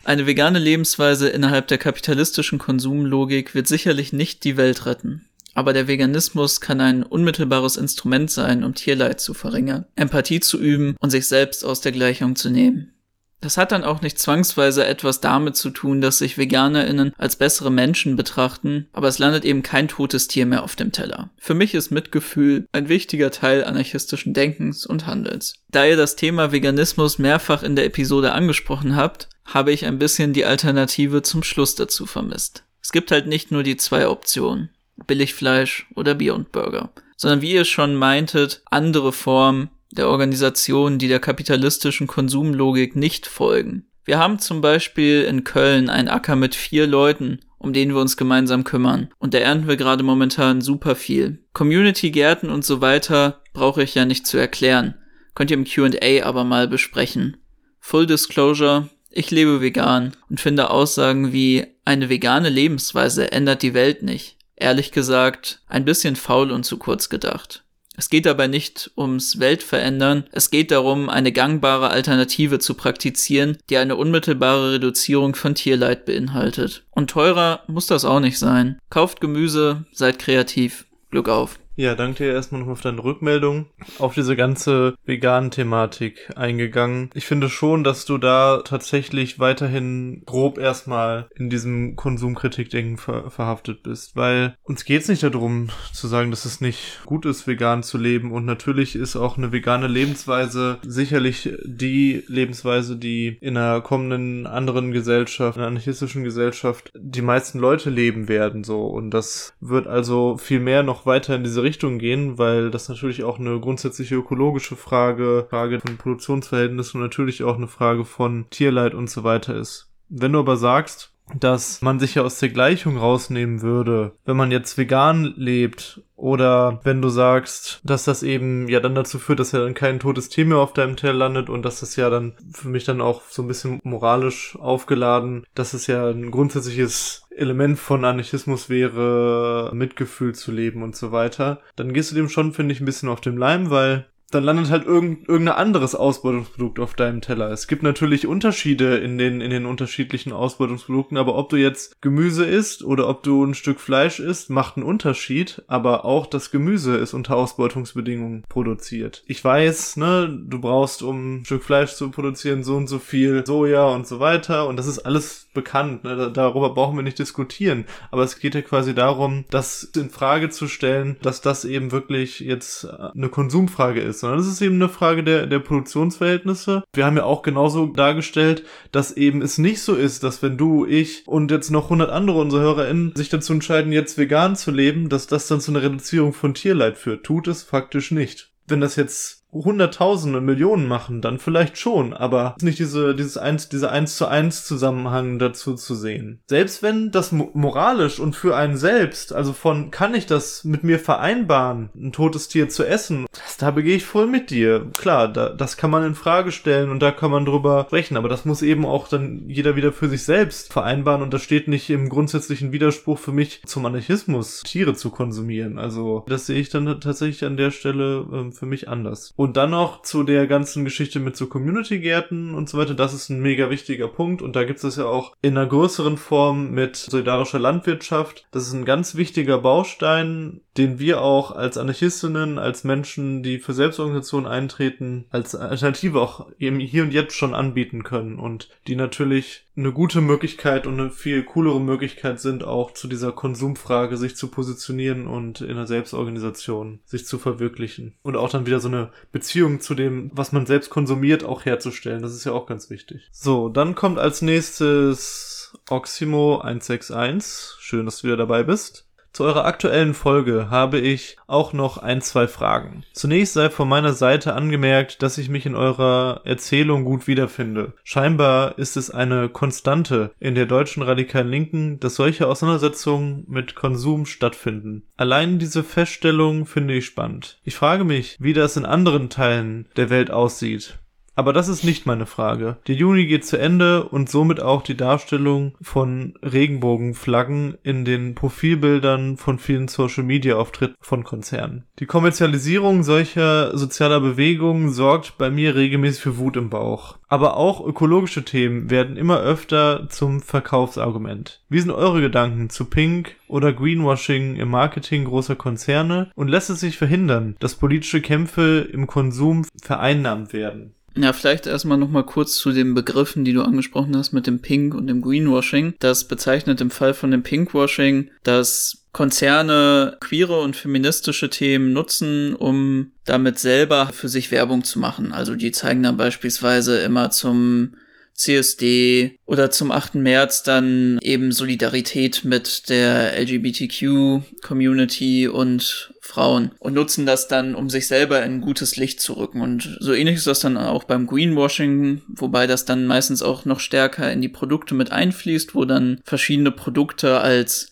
Eine 0.02 0.26
vegane 0.26 0.58
Lebensweise 0.58 1.28
innerhalb 1.28 1.68
der 1.68 1.78
kapitalistischen 1.78 2.58
Konsumlogik 2.58 3.54
wird 3.54 3.68
sicherlich 3.68 4.12
nicht 4.12 4.42
die 4.42 4.56
Welt 4.56 4.84
retten. 4.84 5.26
Aber 5.54 5.72
der 5.72 5.86
Veganismus 5.86 6.60
kann 6.60 6.80
ein 6.80 7.04
unmittelbares 7.04 7.76
Instrument 7.76 8.32
sein, 8.32 8.64
um 8.64 8.74
Tierleid 8.74 9.20
zu 9.20 9.32
verringern, 9.32 9.86
Empathie 9.94 10.40
zu 10.40 10.58
üben 10.58 10.96
und 10.98 11.10
sich 11.10 11.28
selbst 11.28 11.64
aus 11.64 11.80
der 11.80 11.92
Gleichung 11.92 12.34
zu 12.34 12.50
nehmen. 12.50 12.94
Das 13.40 13.56
hat 13.56 13.72
dann 13.72 13.84
auch 13.84 14.02
nicht 14.02 14.18
zwangsweise 14.18 14.84
etwas 14.84 15.20
damit 15.20 15.56
zu 15.56 15.70
tun, 15.70 16.00
dass 16.00 16.18
sich 16.18 16.36
VeganerInnen 16.36 17.14
als 17.16 17.36
bessere 17.36 17.70
Menschen 17.70 18.16
betrachten, 18.16 18.88
aber 18.92 19.08
es 19.08 19.18
landet 19.18 19.44
eben 19.44 19.62
kein 19.62 19.88
totes 19.88 20.28
Tier 20.28 20.44
mehr 20.44 20.62
auf 20.62 20.76
dem 20.76 20.92
Teller. 20.92 21.30
Für 21.38 21.54
mich 21.54 21.74
ist 21.74 21.90
Mitgefühl 21.90 22.66
ein 22.72 22.88
wichtiger 22.88 23.30
Teil 23.30 23.64
anarchistischen 23.64 24.34
Denkens 24.34 24.84
und 24.84 25.06
Handelns. 25.06 25.54
Da 25.70 25.86
ihr 25.86 25.96
das 25.96 26.16
Thema 26.16 26.52
Veganismus 26.52 27.18
mehrfach 27.18 27.62
in 27.62 27.76
der 27.76 27.86
Episode 27.86 28.32
angesprochen 28.32 28.94
habt, 28.94 29.28
habe 29.46 29.72
ich 29.72 29.86
ein 29.86 29.98
bisschen 29.98 30.32
die 30.32 30.44
Alternative 30.44 31.22
zum 31.22 31.42
Schluss 31.42 31.74
dazu 31.74 32.06
vermisst. 32.06 32.64
Es 32.82 32.92
gibt 32.92 33.10
halt 33.10 33.26
nicht 33.26 33.50
nur 33.50 33.62
die 33.62 33.76
zwei 33.76 34.06
Optionen, 34.08 34.70
Billigfleisch 35.06 35.86
oder 35.94 36.14
Beyond 36.14 36.52
Burger, 36.52 36.90
sondern 37.16 37.40
wie 37.40 37.52
ihr 37.52 37.64
schon 37.64 37.94
meintet, 37.94 38.62
andere 38.66 39.12
Formen, 39.12 39.70
der 39.90 40.08
Organisationen, 40.08 40.98
die 40.98 41.08
der 41.08 41.20
kapitalistischen 41.20 42.06
Konsumlogik 42.06 42.96
nicht 42.96 43.26
folgen. 43.26 43.86
Wir 44.04 44.18
haben 44.18 44.38
zum 44.38 44.60
Beispiel 44.60 45.22
in 45.22 45.44
Köln 45.44 45.88
einen 45.88 46.08
Acker 46.08 46.36
mit 46.36 46.54
vier 46.54 46.86
Leuten, 46.86 47.40
um 47.58 47.72
den 47.72 47.90
wir 47.90 48.00
uns 48.00 48.16
gemeinsam 48.16 48.64
kümmern. 48.64 49.12
Und 49.18 49.34
da 49.34 49.38
ernten 49.38 49.68
wir 49.68 49.76
gerade 49.76 50.02
momentan 50.02 50.60
super 50.62 50.96
viel. 50.96 51.44
Community-Gärten 51.52 52.50
und 52.50 52.64
so 52.64 52.80
weiter 52.80 53.42
brauche 53.52 53.82
ich 53.82 53.94
ja 53.94 54.04
nicht 54.04 54.26
zu 54.26 54.38
erklären. 54.38 54.94
Könnt 55.34 55.50
ihr 55.50 55.56
im 55.58 55.64
QA 55.64 56.24
aber 56.24 56.44
mal 56.44 56.68
besprechen. 56.68 57.36
Full 57.78 58.06
Disclosure, 58.06 58.88
ich 59.10 59.30
lebe 59.30 59.60
vegan 59.60 60.12
und 60.28 60.40
finde 60.40 60.70
Aussagen 60.70 61.32
wie 61.32 61.66
eine 61.84 62.08
vegane 62.08 62.48
Lebensweise 62.48 63.32
ändert 63.32 63.62
die 63.62 63.74
Welt 63.74 64.02
nicht. 64.02 64.36
Ehrlich 64.56 64.92
gesagt, 64.92 65.62
ein 65.66 65.84
bisschen 65.84 66.16
faul 66.16 66.50
und 66.50 66.64
zu 66.64 66.78
kurz 66.78 67.08
gedacht. 67.08 67.64
Es 68.00 68.08
geht 68.08 68.24
dabei 68.24 68.46
nicht 68.46 68.90
ums 68.96 69.40
Weltverändern, 69.40 70.24
es 70.32 70.48
geht 70.48 70.70
darum, 70.70 71.10
eine 71.10 71.32
gangbare 71.32 71.90
Alternative 71.90 72.58
zu 72.58 72.72
praktizieren, 72.72 73.58
die 73.68 73.76
eine 73.76 73.94
unmittelbare 73.94 74.72
Reduzierung 74.72 75.34
von 75.34 75.54
Tierleid 75.54 76.06
beinhaltet. 76.06 76.82
Und 76.92 77.10
teurer 77.10 77.62
muss 77.66 77.88
das 77.88 78.06
auch 78.06 78.20
nicht 78.20 78.38
sein. 78.38 78.78
Kauft 78.88 79.20
Gemüse, 79.20 79.84
seid 79.92 80.18
kreativ. 80.18 80.86
Glück 81.10 81.28
auf. 81.28 81.58
Ja, 81.80 81.94
danke 81.94 82.24
dir 82.24 82.34
erstmal 82.34 82.60
noch 82.60 82.68
auf 82.68 82.82
deine 82.82 83.02
Rückmeldung, 83.02 83.64
auf 83.98 84.12
diese 84.12 84.36
ganze 84.36 84.96
veganen 85.06 85.50
Thematik 85.50 86.30
eingegangen. 86.36 87.08
Ich 87.14 87.24
finde 87.24 87.48
schon, 87.48 87.84
dass 87.84 88.04
du 88.04 88.18
da 88.18 88.60
tatsächlich 88.62 89.38
weiterhin 89.38 90.22
grob 90.26 90.58
erstmal 90.58 91.30
in 91.34 91.48
diesem 91.48 91.96
Konsumkritik-Denken 91.96 92.98
ver 92.98 93.30
verhaftet 93.30 93.82
bist, 93.82 94.14
weil 94.14 94.58
uns 94.62 94.84
geht's 94.84 95.08
nicht 95.08 95.22
darum 95.22 95.70
zu 95.94 96.06
sagen, 96.06 96.30
dass 96.30 96.44
es 96.44 96.60
nicht 96.60 97.00
gut 97.06 97.24
ist, 97.24 97.46
vegan 97.46 97.82
zu 97.82 97.96
leben 97.96 98.30
und 98.30 98.44
natürlich 98.44 98.94
ist 98.94 99.16
auch 99.16 99.38
eine 99.38 99.50
vegane 99.50 99.86
Lebensweise 99.86 100.80
sicherlich 100.86 101.48
die 101.64 102.24
Lebensweise, 102.26 102.96
die 102.96 103.38
in 103.40 103.56
einer 103.56 103.80
kommenden 103.80 104.46
anderen 104.46 104.92
Gesellschaft, 104.92 105.56
einer 105.56 105.68
anarchistischen 105.68 106.24
Gesellschaft, 106.24 106.92
die 106.94 107.22
meisten 107.22 107.58
Leute 107.58 107.88
leben 107.88 108.28
werden 108.28 108.64
so 108.64 108.86
und 108.86 109.12
das 109.12 109.54
wird 109.60 109.86
also 109.86 110.36
viel 110.36 110.60
mehr 110.60 110.82
noch 110.82 111.06
weiter 111.06 111.34
in 111.34 111.42
diese 111.42 111.62
Richtung 111.62 111.69
Richtung 111.70 111.98
gehen, 111.98 112.36
weil 112.36 112.70
das 112.70 112.88
natürlich 112.88 113.22
auch 113.22 113.38
eine 113.38 113.60
grundsätzliche 113.60 114.16
ökologische 114.16 114.74
Frage, 114.74 115.46
Frage 115.48 115.80
von 115.80 115.96
Produktionsverhältnissen 115.96 117.00
und 117.00 117.06
natürlich 117.06 117.44
auch 117.44 117.56
eine 117.56 117.68
Frage 117.68 118.04
von 118.04 118.46
Tierleid 118.50 118.92
und 118.92 119.08
so 119.08 119.22
weiter 119.22 119.54
ist. 119.54 119.92
Wenn 120.08 120.32
du 120.32 120.40
aber 120.40 120.56
sagst, 120.56 121.14
dass 121.38 121.82
man 121.82 121.98
sich 121.98 122.14
ja 122.14 122.22
aus 122.22 122.38
der 122.38 122.48
Gleichung 122.48 122.96
rausnehmen 122.96 123.62
würde, 123.62 124.12
wenn 124.24 124.36
man 124.36 124.50
jetzt 124.50 124.78
vegan 124.78 125.34
lebt 125.36 126.02
oder 126.16 126.80
wenn 126.84 127.00
du 127.00 127.08
sagst, 127.08 127.80
dass 127.82 128.04
das 128.04 128.22
eben 128.22 128.68
ja 128.68 128.80
dann 128.80 128.94
dazu 128.94 129.18
führt, 129.18 129.40
dass 129.40 129.52
ja 129.52 129.60
dann 129.60 129.74
kein 129.74 130.00
totes 130.00 130.28
Tier 130.28 130.44
mehr 130.44 130.58
auf 130.58 130.74
deinem 130.74 130.96
Teller 130.96 131.14
landet 131.14 131.48
und 131.48 131.64
dass 131.64 131.80
das 131.80 131.96
ja 131.96 132.10
dann 132.10 132.34
für 132.52 132.68
mich 132.68 132.84
dann 132.84 133.00
auch 133.00 133.22
so 133.28 133.42
ein 133.42 133.48
bisschen 133.48 133.80
moralisch 133.84 134.56
aufgeladen, 134.60 135.46
dass 135.54 135.72
es 135.72 135.86
ja 135.86 136.10
ein 136.10 136.30
grundsätzliches 136.30 137.22
Element 137.34 137.78
von 137.78 138.04
Anarchismus 138.04 138.68
wäre, 138.68 139.70
Mitgefühl 139.72 140.34
zu 140.34 140.52
leben 140.52 140.82
und 140.82 140.94
so 140.94 141.10
weiter, 141.10 141.60
dann 141.76 141.94
gehst 141.94 142.10
du 142.10 142.14
dem 142.14 142.28
schon, 142.28 142.52
finde 142.52 142.74
ich, 142.74 142.80
ein 142.80 142.86
bisschen 142.86 143.08
auf 143.08 143.22
den 143.22 143.38
Leim, 143.38 143.70
weil 143.70 144.06
dann 144.30 144.44
landet 144.44 144.70
halt 144.70 144.86
irgend, 144.86 145.28
irgendein 145.28 145.56
anderes 145.56 145.94
Ausbeutungsprodukt 145.94 146.78
auf 146.78 146.94
deinem 146.94 147.20
Teller. 147.20 147.50
Es 147.50 147.66
gibt 147.66 147.82
natürlich 147.82 148.26
Unterschiede 148.26 148.96
in 148.98 149.18
den, 149.18 149.40
in 149.40 149.50
den 149.50 149.66
unterschiedlichen 149.66 150.32
Ausbeutungsprodukten, 150.32 151.18
aber 151.18 151.34
ob 151.34 151.48
du 151.48 151.56
jetzt 151.56 152.00
Gemüse 152.00 152.44
isst 152.44 152.84
oder 152.84 153.08
ob 153.08 153.22
du 153.22 153.44
ein 153.44 153.54
Stück 153.54 153.80
Fleisch 153.80 154.20
isst, 154.20 154.48
macht 154.50 154.76
einen 154.76 154.86
Unterschied, 154.86 155.62
aber 155.66 156.04
auch 156.04 156.26
das 156.26 156.50
Gemüse 156.50 156.96
ist 156.96 157.12
unter 157.12 157.36
Ausbeutungsbedingungen 157.36 158.44
produziert. 158.48 159.24
Ich 159.26 159.44
weiß, 159.44 159.96
ne, 159.96 160.28
du 160.46 160.60
brauchst, 160.60 161.02
um 161.02 161.40
ein 161.40 161.44
Stück 161.44 161.64
Fleisch 161.64 161.94
zu 161.94 162.10
produzieren, 162.10 162.62
so 162.62 162.76
und 162.76 162.86
so 162.86 163.00
viel 163.00 163.44
Soja 163.44 163.88
und 163.88 164.06
so 164.06 164.20
weiter 164.20 164.68
und 164.68 164.76
das 164.76 164.86
ist 164.86 165.00
alles 165.00 165.48
bekannt, 165.54 166.04
ne? 166.04 166.30
darüber 166.32 166.70
brauchen 166.70 166.96
wir 166.96 167.02
nicht 167.02 167.18
diskutieren, 167.18 167.84
aber 168.12 168.22
es 168.22 168.38
geht 168.38 168.54
ja 168.54 168.62
quasi 168.62 168.94
darum, 168.94 169.44
das 169.50 169.82
in 169.82 170.10
Frage 170.10 170.50
zu 170.50 170.68
stellen, 170.68 171.16
dass 171.22 171.40
das 171.40 171.64
eben 171.64 171.90
wirklich 171.90 172.38
jetzt 172.38 172.84
eine 172.84 173.28
Konsumfrage 173.28 174.00
ist 174.00 174.19
sondern 174.20 174.40
es 174.40 174.46
ist 174.46 174.60
eben 174.62 174.76
eine 174.76 174.88
Frage 174.88 175.24
der, 175.24 175.46
der 175.46 175.58
Produktionsverhältnisse. 175.58 176.84
Wir 176.92 177.04
haben 177.04 177.16
ja 177.16 177.24
auch 177.24 177.42
genauso 177.42 177.86
dargestellt, 177.86 178.64
dass 178.92 179.16
eben 179.16 179.42
es 179.42 179.58
nicht 179.58 179.82
so 179.82 179.94
ist, 179.94 180.22
dass 180.22 180.42
wenn 180.42 180.56
du, 180.56 180.86
ich 180.86 181.26
und 181.26 181.50
jetzt 181.50 181.70
noch 181.70 181.84
100 181.84 182.10
andere 182.10 182.40
unsere 182.40 182.62
HörerInnen 182.62 183.14
sich 183.16 183.28
dazu 183.28 183.52
entscheiden, 183.52 183.92
jetzt 183.92 184.18
vegan 184.18 184.56
zu 184.56 184.70
leben, 184.70 185.08
dass 185.08 185.26
das 185.26 185.46
dann 185.46 185.60
zu 185.60 185.72
einer 185.72 185.82
Reduzierung 185.82 186.32
von 186.32 186.54
Tierleid 186.54 186.98
führt. 186.98 187.24
Tut 187.24 187.48
es 187.48 187.62
faktisch 187.62 188.10
nicht. 188.10 188.52
Wenn 188.66 188.80
das 188.80 188.96
jetzt 188.96 189.39
Hunderttausende, 189.52 190.40
Millionen 190.40 190.86
machen, 190.86 191.20
dann 191.20 191.38
vielleicht 191.38 191.78
schon, 191.78 192.12
aber 192.12 192.54
nicht 192.60 192.78
diese, 192.78 193.14
dieses 193.14 193.36
eins, 193.36 193.68
dieser 193.68 193.90
eins 193.90 194.16
zu 194.16 194.26
eins 194.26 194.64
Zusammenhang 194.64 195.38
dazu 195.38 195.74
zu 195.74 195.94
sehen. 195.94 196.40
Selbst 196.46 196.82
wenn 196.82 197.10
das 197.10 197.32
moralisch 197.32 198.20
und 198.20 198.36
für 198.36 198.56
einen 198.56 198.76
selbst, 198.76 199.32
also 199.32 199.52
von, 199.52 199.90
kann 199.90 200.14
ich 200.14 200.26
das 200.26 200.64
mit 200.64 200.84
mir 200.84 200.98
vereinbaren, 200.98 201.90
ein 201.94 202.12
totes 202.12 202.48
Tier 202.48 202.68
zu 202.68 202.84
essen, 202.84 203.26
das, 203.32 203.56
da 203.56 203.70
begehe 203.70 203.96
ich 203.96 204.04
voll 204.04 204.26
mit 204.26 204.50
dir. 204.50 204.86
Klar, 204.96 205.28
da, 205.28 205.48
das 205.50 205.76
kann 205.76 205.90
man 205.90 206.04
in 206.04 206.14
Frage 206.14 206.52
stellen 206.52 206.90
und 206.90 207.00
da 207.00 207.10
kann 207.10 207.30
man 207.30 207.44
drüber 207.44 207.84
sprechen, 207.86 208.16
aber 208.16 208.28
das 208.28 208.44
muss 208.44 208.62
eben 208.62 208.86
auch 208.86 209.08
dann 209.08 209.48
jeder 209.48 209.76
wieder 209.76 209.92
für 209.92 210.08
sich 210.08 210.22
selbst 210.22 210.72
vereinbaren 210.72 211.22
und 211.22 211.34
das 211.34 211.42
steht 211.42 211.68
nicht 211.68 211.90
im 211.90 212.08
grundsätzlichen 212.08 212.72
Widerspruch 212.72 213.18
für 213.18 213.32
mich 213.32 213.62
zum 213.66 213.84
Anarchismus, 213.86 214.62
Tiere 214.62 214.94
zu 214.94 215.10
konsumieren. 215.10 215.78
Also, 215.78 216.24
das 216.28 216.46
sehe 216.46 216.60
ich 216.60 216.68
dann 216.68 217.00
tatsächlich 217.00 217.44
an 217.44 217.56
der 217.56 217.70
Stelle 217.70 218.26
äh, 218.32 218.52
für 218.52 218.66
mich 218.66 218.88
anders. 218.88 219.34
Und 219.40 219.56
dann 219.56 219.70
noch 219.70 220.02
zu 220.02 220.22
der 220.22 220.46
ganzen 220.46 220.84
Geschichte 220.84 221.18
mit 221.18 221.34
so 221.34 221.46
Community-Gärten 221.46 222.54
und 222.54 222.68
so 222.68 222.76
weiter. 222.76 222.92
Das 222.92 223.14
ist 223.14 223.30
ein 223.30 223.40
mega 223.40 223.70
wichtiger 223.70 224.06
Punkt. 224.06 224.42
Und 224.42 224.54
da 224.54 224.64
gibt 224.64 224.84
es 224.84 224.96
ja 224.96 225.06
auch 225.06 225.34
in 225.40 225.56
einer 225.56 225.66
größeren 225.66 226.18
Form 226.18 226.72
mit 226.72 226.96
solidarischer 226.96 227.58
Landwirtschaft. 227.58 228.46
Das 228.50 228.66
ist 228.66 228.74
ein 228.74 228.84
ganz 228.84 229.14
wichtiger 229.14 229.56
Baustein, 229.56 230.60
den 230.80 230.98
wir 230.98 231.20
auch 231.20 231.50
als 231.50 231.76
Anarchistinnen, 231.76 232.58
als 232.58 232.84
Menschen, 232.84 233.42
die 233.42 233.58
für 233.58 233.74
Selbstorganisation 233.74 234.46
eintreten, 234.46 235.26
als 235.28 235.54
Alternative 235.54 236.18
auch 236.18 236.46
eben 236.58 236.80
hier 236.80 237.02
und 237.02 237.12
jetzt 237.12 237.34
schon 237.34 237.54
anbieten 237.54 238.02
können. 238.02 238.38
Und 238.38 238.70
die 238.86 238.96
natürlich 238.96 239.66
eine 239.76 239.92
gute 239.92 240.22
Möglichkeit 240.22 240.86
und 240.86 240.98
eine 240.98 241.10
viel 241.10 241.42
coolere 241.42 241.82
Möglichkeit 241.82 242.40
sind, 242.40 242.64
auch 242.64 242.94
zu 242.94 243.08
dieser 243.08 243.30
Konsumfrage 243.32 244.16
sich 244.16 244.36
zu 244.36 244.48
positionieren 244.48 245.26
und 245.26 245.60
in 245.60 245.76
der 245.76 245.86
Selbstorganisation 245.86 247.00
sich 247.04 247.26
zu 247.26 247.38
verwirklichen. 247.38 248.14
Und 248.22 248.36
auch 248.36 248.48
dann 248.48 248.64
wieder 248.64 248.80
so 248.80 248.88
eine 248.88 249.10
Beziehung 249.32 249.80
zu 249.80 249.94
dem, 249.94 250.30
was 250.32 250.52
man 250.52 250.64
selbst 250.64 250.88
konsumiert, 250.88 251.44
auch 251.44 251.66
herzustellen. 251.66 252.22
Das 252.22 252.34
ist 252.34 252.44
ja 252.44 252.52
auch 252.52 252.64
ganz 252.64 252.88
wichtig. 252.88 253.28
So, 253.32 253.68
dann 253.68 253.94
kommt 253.94 254.18
als 254.18 254.40
nächstes 254.40 255.78
Oximo 255.90 256.60
161. 256.60 257.76
Schön, 257.80 258.06
dass 258.06 258.22
du 258.22 258.28
wieder 258.28 258.38
dabei 258.38 258.62
bist. 258.62 259.09
Zu 259.32 259.44
eurer 259.44 259.64
aktuellen 259.64 260.14
Folge 260.14 260.70
habe 260.70 260.98
ich 260.98 261.36
auch 261.46 261.72
noch 261.72 261.98
ein, 261.98 262.20
zwei 262.20 262.48
Fragen. 262.48 263.04
Zunächst 263.12 263.54
sei 263.54 263.70
von 263.70 263.88
meiner 263.88 264.12
Seite 264.12 264.54
angemerkt, 264.54 265.22
dass 265.22 265.38
ich 265.38 265.48
mich 265.48 265.66
in 265.66 265.76
eurer 265.76 266.40
Erzählung 266.44 267.04
gut 267.04 267.28
wiederfinde. 267.28 267.92
Scheinbar 268.02 268.76
ist 268.78 268.96
es 268.96 269.10
eine 269.10 269.48
Konstante 269.48 270.32
in 270.40 270.56
der 270.56 270.66
deutschen 270.66 271.02
radikalen 271.02 271.48
Linken, 271.48 272.00
dass 272.00 272.16
solche 272.16 272.48
Auseinandersetzungen 272.48 273.44
mit 273.48 273.76
Konsum 273.76 274.26
stattfinden. 274.26 275.04
Allein 275.16 275.58
diese 275.58 275.84
Feststellung 275.84 276.66
finde 276.66 276.94
ich 276.94 277.06
spannend. 277.06 277.60
Ich 277.62 277.76
frage 277.76 278.04
mich, 278.04 278.36
wie 278.40 278.52
das 278.52 278.76
in 278.76 278.84
anderen 278.84 279.30
Teilen 279.30 279.88
der 279.96 280.10
Welt 280.10 280.30
aussieht. 280.30 280.98
Aber 281.34 281.52
das 281.52 281.68
ist 281.68 281.84
nicht 281.84 282.06
meine 282.06 282.26
Frage. 282.26 282.76
Der 282.86 282.94
Juni 282.94 283.26
geht 283.26 283.46
zu 283.46 283.56
Ende 283.56 284.04
und 284.04 284.28
somit 284.28 284.60
auch 284.60 284.82
die 284.82 284.96
Darstellung 284.96 285.74
von 285.80 286.34
Regenbogenflaggen 286.42 287.78
in 287.82 288.04
den 288.04 288.34
Profilbildern 288.34 289.36
von 289.36 289.58
vielen 289.58 289.88
Social 289.88 290.24
Media 290.24 290.56
Auftritten 290.56 290.96
von 291.00 291.24
Konzernen. 291.24 291.84
Die 291.98 292.06
Kommerzialisierung 292.06 293.02
solcher 293.02 293.76
sozialer 293.76 294.20
Bewegungen 294.20 294.90
sorgt 294.90 295.38
bei 295.38 295.50
mir 295.50 295.76
regelmäßig 295.76 296.22
für 296.22 296.38
Wut 296.38 296.56
im 296.56 296.68
Bauch. 296.68 297.16
Aber 297.28 297.56
auch 297.56 297.86
ökologische 297.86 298.44
Themen 298.44 298.90
werden 298.90 299.16
immer 299.16 299.40
öfter 299.40 300.08
zum 300.08 300.40
Verkaufsargument. 300.40 301.62
Wie 301.68 301.78
sind 301.78 301.92
eure 301.92 302.20
Gedanken 302.20 302.70
zu 302.70 302.86
Pink 302.86 303.36
oder 303.46 303.72
Greenwashing 303.72 304.56
im 304.56 304.68
Marketing 304.68 305.24
großer 305.24 305.54
Konzerne 305.54 306.32
und 306.34 306.48
lässt 306.48 306.70
es 306.70 306.80
sich 306.80 306.98
verhindern, 306.98 307.54
dass 307.60 307.76
politische 307.76 308.20
Kämpfe 308.20 308.88
im 308.92 309.06
Konsum 309.06 309.64
vereinnahmt 309.80 310.52
werden? 310.52 310.94
Ja, 311.16 311.32
vielleicht 311.32 311.66
erstmal 311.66 311.98
nochmal 311.98 312.24
kurz 312.24 312.56
zu 312.56 312.72
den 312.72 312.94
Begriffen, 312.94 313.44
die 313.44 313.52
du 313.52 313.62
angesprochen 313.62 314.16
hast 314.16 314.32
mit 314.32 314.46
dem 314.46 314.60
Pink 314.60 314.94
und 314.94 315.08
dem 315.08 315.22
Greenwashing. 315.22 315.94
Das 315.98 316.24
bezeichnet 316.24 316.80
im 316.80 316.90
Fall 316.90 317.14
von 317.14 317.30
dem 317.30 317.42
Pinkwashing, 317.42 318.30
dass 318.44 319.06
Konzerne 319.12 320.16
queere 320.20 320.60
und 320.60 320.76
feministische 320.76 321.50
Themen 321.50 321.92
nutzen, 321.92 322.54
um 322.54 323.10
damit 323.24 323.58
selber 323.58 324.10
für 324.12 324.28
sich 324.28 324.52
Werbung 324.52 324.84
zu 324.84 325.00
machen. 325.00 325.32
Also 325.32 325.56
die 325.56 325.72
zeigen 325.72 326.04
dann 326.04 326.16
beispielsweise 326.16 327.00
immer 327.00 327.30
zum 327.30 327.96
CSD 328.34 329.36
oder 329.44 329.70
zum 329.70 329.90
8. 329.90 330.14
März 330.14 330.62
dann 330.62 331.18
eben 331.22 331.52
Solidarität 331.52 332.44
mit 332.44 332.88
der 332.88 333.38
LGBTQ-Community 333.38 335.48
und 335.48 336.14
Frauen 336.30 336.70
und 336.78 336.94
nutzen 336.94 337.26
das 337.26 337.48
dann, 337.48 337.74
um 337.74 337.90
sich 337.90 338.06
selber 338.06 338.42
in 338.42 338.60
gutes 338.60 338.96
Licht 338.96 339.20
zu 339.20 339.34
rücken. 339.34 339.60
Und 339.60 339.96
so 340.00 340.12
ähnlich 340.12 340.36
ist 340.36 340.46
das 340.46 340.60
dann 340.60 340.76
auch 340.76 341.04
beim 341.04 341.26
Greenwashing, 341.26 342.22
wobei 342.28 342.66
das 342.66 342.84
dann 342.84 343.06
meistens 343.06 343.42
auch 343.42 343.64
noch 343.64 343.80
stärker 343.80 344.32
in 344.32 344.40
die 344.40 344.48
Produkte 344.48 344.94
mit 344.94 345.12
einfließt, 345.12 345.74
wo 345.74 345.84
dann 345.84 346.20
verschiedene 346.24 346.70
Produkte 346.70 347.40
als 347.40 347.90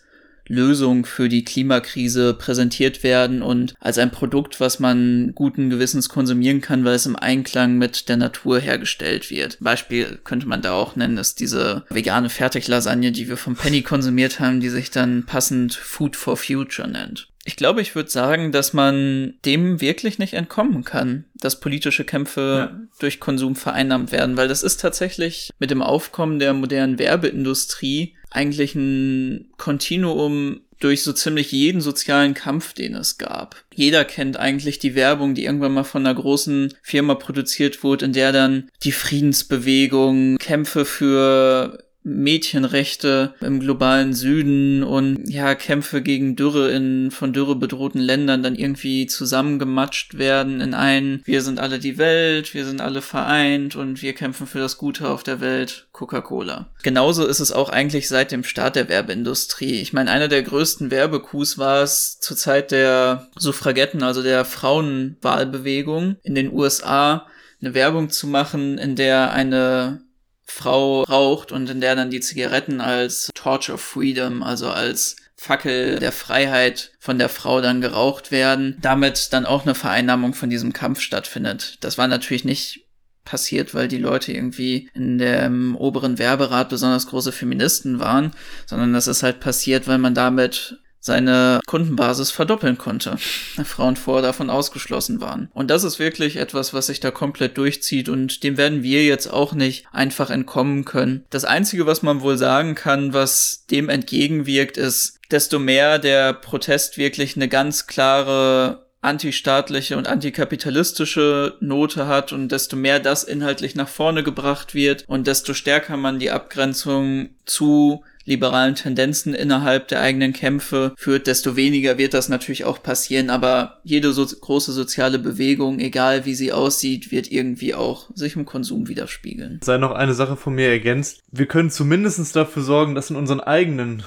Lösung 0.48 1.04
für 1.04 1.28
die 1.28 1.44
Klimakrise 1.44 2.34
präsentiert 2.34 3.02
werden 3.02 3.42
und 3.42 3.74
als 3.80 3.98
ein 3.98 4.10
Produkt, 4.10 4.60
was 4.60 4.80
man 4.80 5.32
guten 5.34 5.70
Gewissens 5.70 6.08
konsumieren 6.08 6.60
kann, 6.60 6.84
weil 6.84 6.94
es 6.94 7.06
im 7.06 7.16
Einklang 7.16 7.76
mit 7.76 8.08
der 8.08 8.16
Natur 8.16 8.58
hergestellt 8.58 9.30
wird. 9.30 9.58
Beispiel 9.60 10.18
könnte 10.24 10.48
man 10.48 10.62
da 10.62 10.72
auch 10.72 10.96
nennen, 10.96 11.18
ist 11.18 11.40
diese 11.40 11.84
vegane 11.90 12.30
Fertiglasagne, 12.30 13.12
die 13.12 13.28
wir 13.28 13.36
vom 13.36 13.56
Penny 13.56 13.82
konsumiert 13.82 14.40
haben, 14.40 14.60
die 14.60 14.70
sich 14.70 14.90
dann 14.90 15.24
passend 15.26 15.74
Food 15.74 16.16
for 16.16 16.36
Future 16.36 16.88
nennt. 16.88 17.28
Ich 17.48 17.56
glaube, 17.56 17.80
ich 17.80 17.94
würde 17.94 18.10
sagen, 18.10 18.52
dass 18.52 18.74
man 18.74 19.32
dem 19.46 19.80
wirklich 19.80 20.18
nicht 20.18 20.34
entkommen 20.34 20.84
kann, 20.84 21.24
dass 21.32 21.60
politische 21.60 22.04
Kämpfe 22.04 22.68
ja. 22.70 22.80
durch 23.00 23.20
Konsum 23.20 23.56
vereinnahmt 23.56 24.12
werden, 24.12 24.36
weil 24.36 24.48
das 24.48 24.62
ist 24.62 24.82
tatsächlich 24.82 25.48
mit 25.58 25.70
dem 25.70 25.80
Aufkommen 25.80 26.40
der 26.40 26.52
modernen 26.52 26.98
Werbeindustrie 26.98 28.14
eigentlich 28.30 28.74
ein 28.74 29.48
Kontinuum 29.56 30.60
durch 30.78 31.02
so 31.02 31.14
ziemlich 31.14 31.50
jeden 31.50 31.80
sozialen 31.80 32.34
Kampf, 32.34 32.74
den 32.74 32.94
es 32.94 33.16
gab. 33.16 33.56
Jeder 33.74 34.04
kennt 34.04 34.36
eigentlich 34.36 34.78
die 34.78 34.94
Werbung, 34.94 35.34
die 35.34 35.46
irgendwann 35.46 35.72
mal 35.72 35.84
von 35.84 36.04
einer 36.04 36.14
großen 36.14 36.74
Firma 36.82 37.14
produziert 37.14 37.82
wurde, 37.82 38.04
in 38.04 38.12
der 38.12 38.32
dann 38.32 38.68
die 38.82 38.92
Friedensbewegung, 38.92 40.36
Kämpfe 40.36 40.84
für 40.84 41.78
Mädchenrechte 42.08 43.34
im 43.40 43.60
globalen 43.60 44.14
Süden 44.14 44.82
und 44.82 45.28
ja, 45.28 45.54
Kämpfe 45.54 46.02
gegen 46.02 46.36
Dürre 46.36 46.70
in 46.70 47.10
von 47.10 47.32
Dürre 47.32 47.56
bedrohten 47.56 48.00
Ländern 48.00 48.42
dann 48.42 48.54
irgendwie 48.54 49.06
zusammengematscht 49.06 50.18
werden 50.18 50.60
in 50.60 50.74
einen 50.74 51.22
Wir 51.24 51.42
sind 51.42 51.60
alle 51.60 51.78
die 51.78 51.98
Welt, 51.98 52.54
wir 52.54 52.64
sind 52.64 52.80
alle 52.80 53.02
vereint 53.02 53.76
und 53.76 54.02
wir 54.02 54.14
kämpfen 54.14 54.46
für 54.46 54.58
das 54.58 54.78
Gute 54.78 55.08
auf 55.08 55.22
der 55.22 55.40
Welt, 55.40 55.88
Coca-Cola. 55.92 56.68
Genauso 56.82 57.26
ist 57.26 57.40
es 57.40 57.52
auch 57.52 57.68
eigentlich 57.68 58.08
seit 58.08 58.32
dem 58.32 58.44
Start 58.44 58.76
der 58.76 58.88
Werbeindustrie. 58.88 59.80
Ich 59.80 59.92
meine, 59.92 60.10
einer 60.10 60.28
der 60.28 60.42
größten 60.42 60.90
Werbekus 60.90 61.58
war 61.58 61.82
es 61.82 62.18
zur 62.20 62.36
Zeit 62.36 62.70
der 62.70 63.28
Suffragetten, 63.36 64.02
also 64.02 64.22
der 64.22 64.44
Frauenwahlbewegung 64.44 66.16
in 66.22 66.34
den 66.34 66.52
USA, 66.52 67.26
eine 67.60 67.74
Werbung 67.74 68.10
zu 68.10 68.26
machen, 68.26 68.78
in 68.78 68.96
der 68.96 69.32
eine 69.32 70.02
Frau 70.48 71.02
raucht 71.02 71.52
und 71.52 71.68
in 71.70 71.80
der 71.80 71.94
dann 71.94 72.10
die 72.10 72.20
Zigaretten 72.20 72.80
als 72.80 73.30
Torch 73.34 73.70
of 73.70 73.80
Freedom, 73.80 74.42
also 74.42 74.70
als 74.70 75.16
Fackel 75.36 76.00
der 76.00 76.10
Freiheit 76.10 76.90
von 76.98 77.18
der 77.18 77.28
Frau 77.28 77.60
dann 77.60 77.80
geraucht 77.80 78.32
werden, 78.32 78.76
damit 78.80 79.32
dann 79.32 79.46
auch 79.46 79.64
eine 79.64 79.76
Vereinnahmung 79.76 80.34
von 80.34 80.50
diesem 80.50 80.72
Kampf 80.72 81.00
stattfindet. 81.00 81.76
Das 81.80 81.96
war 81.96 82.08
natürlich 82.08 82.44
nicht 82.44 82.86
passiert, 83.24 83.74
weil 83.74 83.88
die 83.88 83.98
Leute 83.98 84.32
irgendwie 84.32 84.88
in 84.94 85.18
dem 85.18 85.76
oberen 85.76 86.18
Werberat 86.18 86.70
besonders 86.70 87.06
große 87.06 87.30
Feministen 87.30 88.00
waren, 88.00 88.32
sondern 88.66 88.94
das 88.94 89.06
ist 89.06 89.22
halt 89.22 89.38
passiert, 89.38 89.86
weil 89.86 89.98
man 89.98 90.14
damit 90.14 90.78
seine 91.00 91.60
Kundenbasis 91.66 92.30
verdoppeln 92.30 92.78
konnte. 92.78 93.16
Frauen 93.64 93.96
vorher 93.96 94.22
davon 94.22 94.50
ausgeschlossen 94.50 95.20
waren. 95.20 95.50
Und 95.54 95.70
das 95.70 95.84
ist 95.84 95.98
wirklich 95.98 96.36
etwas, 96.36 96.74
was 96.74 96.86
sich 96.86 97.00
da 97.00 97.10
komplett 97.10 97.56
durchzieht 97.56 98.08
und 98.08 98.42
dem 98.42 98.56
werden 98.56 98.82
wir 98.82 99.04
jetzt 99.04 99.26
auch 99.28 99.52
nicht 99.52 99.86
einfach 99.92 100.30
entkommen 100.30 100.84
können. 100.84 101.24
Das 101.30 101.44
Einzige, 101.44 101.86
was 101.86 102.02
man 102.02 102.20
wohl 102.20 102.36
sagen 102.36 102.74
kann, 102.74 103.12
was 103.12 103.64
dem 103.70 103.88
entgegenwirkt, 103.88 104.76
ist, 104.76 105.18
desto 105.30 105.58
mehr 105.58 105.98
der 105.98 106.32
Protest 106.32 106.98
wirklich 106.98 107.36
eine 107.36 107.48
ganz 107.48 107.86
klare 107.86 108.86
antistaatliche 109.00 109.96
und 109.96 110.08
antikapitalistische 110.08 111.56
Note 111.60 112.08
hat 112.08 112.32
und 112.32 112.50
desto 112.50 112.76
mehr 112.76 112.98
das 112.98 113.22
inhaltlich 113.22 113.74
nach 113.74 113.88
vorne 113.88 114.24
gebracht 114.24 114.74
wird 114.74 115.04
und 115.06 115.26
desto 115.26 115.54
stärker 115.54 115.96
man 115.96 116.18
die 116.18 116.30
Abgrenzung 116.30 117.30
zu 117.44 118.02
liberalen 118.28 118.74
Tendenzen 118.74 119.34
innerhalb 119.34 119.88
der 119.88 120.00
eigenen 120.00 120.32
Kämpfe 120.32 120.94
führt, 120.96 121.26
desto 121.26 121.56
weniger 121.56 121.98
wird 121.98 122.14
das 122.14 122.28
natürlich 122.28 122.64
auch 122.64 122.82
passieren. 122.82 123.30
Aber 123.30 123.80
jede 123.82 124.12
so 124.12 124.24
große 124.24 124.72
soziale 124.72 125.18
Bewegung, 125.18 125.80
egal 125.80 126.24
wie 126.26 126.34
sie 126.34 126.52
aussieht, 126.52 127.10
wird 127.10 127.32
irgendwie 127.32 127.74
auch 127.74 128.08
sich 128.14 128.36
im 128.36 128.44
Konsum 128.44 128.88
widerspiegeln. 128.88 129.60
Sei 129.62 129.78
noch 129.78 129.92
eine 129.92 130.14
Sache 130.14 130.36
von 130.36 130.54
mir 130.54 130.68
ergänzt. 130.68 131.20
Wir 131.32 131.46
können 131.46 131.70
zumindest 131.70 132.34
dafür 132.36 132.62
sorgen, 132.62 132.94
dass 132.94 133.10
in 133.10 133.16
unseren 133.16 133.40
eigenen 133.40 134.02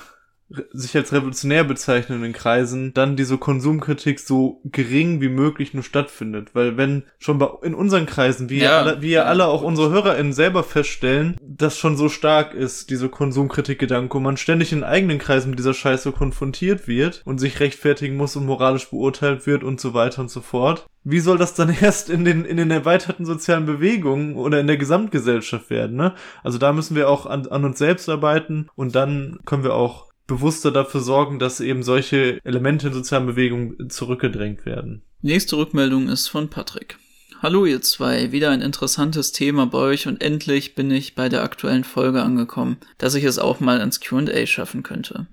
sich 0.72 0.96
als 0.96 1.14
revolutionär 1.14 1.64
bezeichnenden 1.64 2.34
Kreisen 2.34 2.94
dann 2.94 3.16
diese 3.16 3.38
Konsumkritik 3.38 4.20
so 4.20 4.62
gering 4.66 5.22
wie 5.22 5.30
möglich 5.30 5.74
nur 5.74 5.84
stattfindet. 5.84 6.50
Weil 6.54 6.78
wenn 6.78 7.04
schon 7.20 7.38
bei, 7.38 7.50
in 7.64 7.74
unseren 7.74 8.06
Kreisen, 8.06 8.50
wie, 8.50 8.60
ja, 8.60 8.80
alle, 8.80 9.02
wie 9.02 9.12
ja 9.12 9.24
alle 9.24 9.48
auch 9.48 9.62
unsere 9.62 9.90
HörerInnen 9.92 10.34
selber 10.34 10.64
feststellen, 10.64 11.38
das 11.42 11.78
schon 11.78 11.98
so 11.98 12.10
stark 12.10 12.54
ist, 12.54 12.90
diese 12.90 13.10
Konsumkritikgedanke, 13.10 14.18
und 14.18 14.24
man 14.24 14.38
ständig 14.38 14.72
in 14.72 14.84
eigenen 14.84 15.20
Kreisen 15.20 15.52
mit 15.52 15.60
dieser 15.60 15.74
Scheiße 15.74 16.12
konfrontiert 16.12 16.88
wird 16.88 17.22
und 17.26 17.40
sich 17.40 17.60
rechtfertigen 17.60 18.18
muss 18.18 18.36
und 18.36 18.46
moralisch 18.46 18.90
beurteilt 18.90 19.46
wird 19.48 19.64
und 19.64 19.80
so 19.80 19.94
weiter 19.94 20.22
und 20.22 20.30
so 20.30 20.42
fort. 20.42 20.88
Wie 21.04 21.20
soll 21.20 21.38
das 21.38 21.54
dann 21.54 21.76
erst 21.82 22.10
in 22.10 22.26
den, 22.26 22.46
in 22.46 22.58
den 22.58 22.72
erweiterten 22.72 23.26
sozialen 23.26 23.66
Bewegungen 23.66 24.36
oder 24.36 24.60
in 24.60 24.68
der 24.68 24.78
Gesamtgesellschaft 24.78 25.70
werden, 25.70 25.96
ne? 25.96 26.14
Also 26.44 26.58
da 26.58 26.74
müssen 26.74 26.96
wir 26.96 27.10
auch 27.10 27.26
an, 27.26 27.48
an 27.48 27.66
uns 27.66 27.80
selbst 27.80 28.08
arbeiten 28.10 28.68
und 28.76 28.96
dann 28.96 29.40
können 29.46 29.64
wir 29.64 29.74
auch 29.74 30.11
bewusster 30.32 30.72
dafür 30.72 31.02
sorgen, 31.02 31.40
dass 31.40 31.60
eben 31.60 31.84
solche 31.84 32.40
Elemente 32.44 32.88
in 32.88 32.94
sozialen 32.94 33.26
Bewegungen 33.26 33.90
zurückgedrängt 33.90 34.66
werden. 34.66 35.04
Nächste 35.22 35.58
Rückmeldung 35.58 36.08
ist 36.08 36.30
von 36.30 36.50
Patrick. 36.50 36.98
Hallo 37.42 37.66
ihr 37.66 37.82
zwei, 37.82 38.32
wieder 38.32 38.52
ein 38.52 38.62
interessantes 38.62 39.32
Thema 39.32 39.66
bei 39.66 39.80
euch 39.80 40.08
und 40.08 40.22
endlich 40.22 40.76
bin 40.76 40.90
ich 40.90 41.16
bei 41.16 41.28
der 41.28 41.44
aktuellen 41.44 41.84
Folge 41.84 42.22
angekommen, 42.22 42.78
dass 42.98 43.16
ich 43.16 43.24
es 43.24 43.40
auch 43.40 43.60
mal 43.60 43.82
ins 43.82 44.00
QA 44.00 44.46
schaffen 44.46 44.84
könnte. 44.84 45.28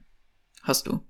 Hast 0.69 0.87
du. 0.87 1.01